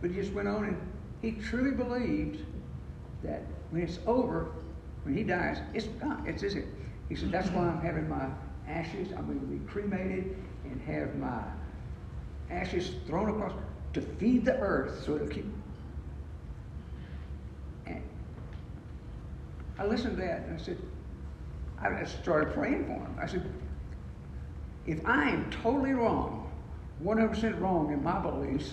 but 0.00 0.10
he 0.10 0.16
just 0.16 0.32
went 0.32 0.48
on 0.48 0.64
and 0.64 0.92
he 1.20 1.32
truly 1.32 1.72
believed 1.72 2.44
that 3.22 3.42
when 3.70 3.82
it's 3.82 3.98
over, 4.06 4.52
when 5.02 5.14
he 5.14 5.22
dies, 5.22 5.58
it's 5.74 5.86
gone, 5.86 6.24
it's 6.26 6.42
it. 6.42 6.64
He 7.10 7.14
said, 7.14 7.30
That's 7.30 7.50
why 7.50 7.66
I'm 7.66 7.80
having 7.80 8.08
my 8.08 8.26
ashes, 8.66 9.12
I'm 9.12 9.26
going 9.26 9.40
to 9.40 9.46
be 9.46 9.58
cremated 9.66 10.36
and 10.64 10.80
have 10.82 11.14
my 11.16 11.42
ashes 12.50 12.92
thrown 13.06 13.28
across 13.28 13.52
to 13.92 14.00
feed 14.00 14.44
the 14.44 14.58
earth 14.58 15.04
so 15.04 15.16
it'll 15.16 15.28
keep. 15.28 15.46
And 17.86 18.02
I 19.78 19.84
listened 19.84 20.16
to 20.16 20.22
that 20.22 20.40
and 20.46 20.58
I 20.58 20.62
said, 20.62 20.78
I 21.84 22.04
started 22.04 22.54
praying 22.54 22.84
for 22.86 22.92
him. 22.92 23.16
I 23.20 23.26
said, 23.26 23.44
if 24.86 25.04
I 25.06 25.30
am 25.30 25.50
totally 25.50 25.92
wrong, 25.92 26.50
100% 27.02 27.60
wrong 27.60 27.92
in 27.92 28.02
my 28.02 28.18
beliefs, 28.20 28.72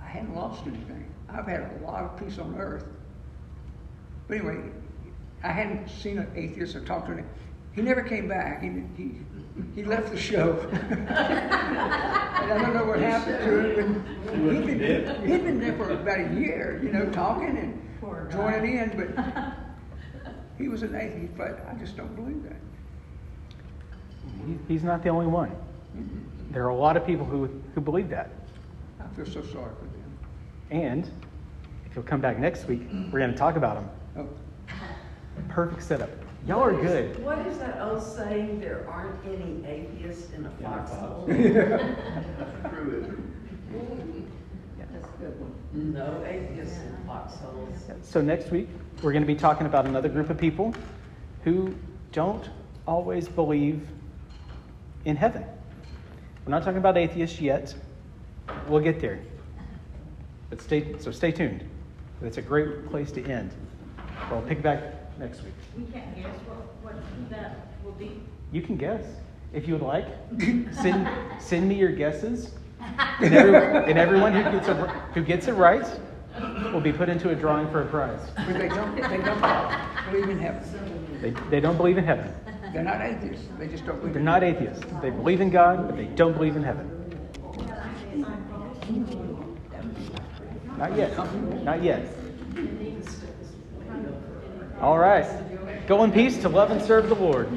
I 0.00 0.06
hadn't 0.06 0.34
lost 0.34 0.66
anything. 0.66 1.12
I've 1.28 1.46
had 1.46 1.60
a 1.60 1.84
lot 1.84 2.04
of 2.04 2.16
peace 2.18 2.38
on 2.38 2.56
earth. 2.58 2.86
But 4.26 4.38
anyway, 4.38 4.58
I 5.42 5.52
hadn't 5.52 5.88
seen 5.88 6.18
an 6.18 6.30
atheist 6.34 6.74
or 6.74 6.84
talked 6.84 7.06
to 7.08 7.16
him. 7.16 7.28
He 7.72 7.82
never 7.82 8.02
came 8.02 8.26
back. 8.26 8.62
He, 8.62 8.70
he, 8.96 9.12
he 9.74 9.84
left 9.84 10.10
the 10.10 10.18
show. 10.18 10.58
and 10.72 11.10
I 11.10 12.58
don't 12.62 12.74
know 12.74 12.84
what 12.84 13.00
happened 13.00 13.38
to 13.38 13.80
him. 13.80 14.66
He'd 14.66 14.78
been, 14.78 15.28
he'd 15.28 15.44
been 15.44 15.60
there 15.60 15.76
for 15.76 15.90
about 15.90 16.20
a 16.20 16.34
year, 16.34 16.80
you 16.82 16.90
know, 16.90 17.06
talking 17.10 17.56
and 17.58 18.30
joining 18.32 18.78
in. 18.78 19.14
But 19.14 19.54
he 20.58 20.68
was 20.68 20.82
an 20.82 20.94
atheist, 20.94 21.36
but 21.36 21.66
I 21.68 21.74
just 21.78 21.96
don't 21.96 22.14
believe 22.14 22.42
that. 22.44 22.56
He's 24.68 24.82
not 24.82 25.02
the 25.02 25.08
only 25.08 25.26
one. 25.26 25.50
Mm-hmm. 25.96 26.52
There 26.52 26.64
are 26.64 26.70
a 26.70 26.76
lot 26.76 26.96
of 26.96 27.06
people 27.06 27.24
who, 27.24 27.48
who 27.74 27.80
believe 27.80 28.08
that. 28.10 28.30
I 29.00 29.06
feel 29.14 29.26
so 29.26 29.42
sorry 29.42 29.72
for 29.78 29.84
them. 29.84 30.18
And 30.70 31.10
if 31.88 31.94
you'll 31.94 32.04
come 32.04 32.20
back 32.20 32.38
next 32.38 32.66
week, 32.66 32.82
we're 33.12 33.18
going 33.20 33.32
to 33.32 33.36
talk 33.36 33.56
about 33.56 33.76
them. 33.76 33.88
Oh. 34.18 34.28
Perfect 35.48 35.82
setup. 35.82 36.10
Y'all 36.46 36.62
are 36.62 36.72
good. 36.72 37.22
What 37.24 37.38
is 37.46 37.58
that 37.58 37.80
old 37.80 38.02
saying, 38.02 38.60
there 38.60 38.88
aren't 38.88 39.24
any 39.26 39.64
atheists 39.66 40.32
in 40.32 40.46
a 40.46 40.50
foxhole? 40.62 41.24
That's 41.26 41.44
a 45.08 45.18
good 45.18 45.40
one. 45.40 45.92
No 45.92 46.24
atheists 46.24 46.78
in 46.78 46.96
foxholes. 47.06 47.76
So 48.02 48.20
next 48.20 48.50
week, 48.50 48.68
we're 49.02 49.12
going 49.12 49.22
to 49.22 49.26
be 49.26 49.34
talking 49.34 49.66
about 49.66 49.86
another 49.86 50.08
group 50.08 50.30
of 50.30 50.38
people 50.38 50.74
who 51.44 51.74
don't 52.12 52.48
always 52.86 53.28
believe 53.28 53.86
in 55.04 55.16
heaven. 55.16 55.44
We're 56.44 56.50
not 56.50 56.62
talking 56.62 56.78
about 56.78 56.96
atheists 56.96 57.40
yet. 57.40 57.74
We'll 58.68 58.80
get 58.80 59.00
there. 59.00 59.20
But 60.48 60.62
stay 60.62 60.96
so 60.98 61.10
stay 61.10 61.32
tuned. 61.32 61.68
It's 62.22 62.38
a 62.38 62.42
great 62.42 62.88
place 62.88 63.10
to 63.12 63.24
end. 63.24 63.50
We'll 64.30 64.42
pick 64.42 64.62
back 64.62 65.18
next 65.18 65.42
week. 65.42 65.52
We 65.76 65.84
can't 65.92 66.14
guess 66.16 66.34
what, 66.46 66.94
what 66.94 67.30
that 67.30 67.66
will 67.84 67.92
be. 67.92 68.20
You 68.52 68.62
can 68.62 68.76
guess 68.76 69.04
if 69.52 69.66
you 69.66 69.74
would 69.74 69.82
like. 69.82 70.06
send 70.72 71.08
send 71.40 71.68
me 71.68 71.74
your 71.74 71.92
guesses, 71.92 72.52
and, 72.80 73.34
every, 73.34 73.90
and 73.90 73.98
everyone 73.98 74.32
who 74.32 74.42
gets 74.42 74.68
it 74.68 74.76
who 75.14 75.22
gets 75.22 75.48
it 75.48 75.52
right 75.54 75.86
will 76.72 76.80
be 76.80 76.92
put 76.92 77.08
into 77.08 77.30
a 77.30 77.34
drawing 77.34 77.68
for 77.70 77.82
a 77.82 77.86
prize. 77.86 78.20
But 78.36 78.58
they 78.58 78.68
don't, 78.68 78.96
they 78.96 79.18
don't 79.18 79.40
believe 80.10 80.28
in 80.28 80.38
heaven. 80.38 81.18
They, 81.20 81.30
they 81.50 81.60
don't 81.60 81.76
believe 81.76 81.98
in 81.98 82.04
heaven. 82.04 82.32
They're 82.72 82.82
not 82.82 83.00
atheists. 83.00 83.46
They 83.58 83.68
just 83.68 83.86
don't 83.86 83.98
believe 84.00 84.14
They're 84.14 84.22
not 84.22 84.42
atheists. 84.42 84.84
They 85.00 85.10
believe 85.10 85.40
in 85.40 85.50
God, 85.50 85.86
but 85.88 85.96
they 85.96 86.04
don't 86.04 86.34
believe 86.34 86.56
in 86.56 86.62
heaven. 86.62 86.90
Not 90.76 90.96
yet. 90.96 91.16
Not 91.64 91.82
yet. 91.82 92.06
All 94.80 94.98
right. 94.98 95.26
Go 95.86 96.04
in 96.04 96.12
peace 96.12 96.36
to 96.42 96.48
love 96.48 96.70
and 96.70 96.82
serve 96.82 97.08
the 97.08 97.14
Lord. 97.14 97.48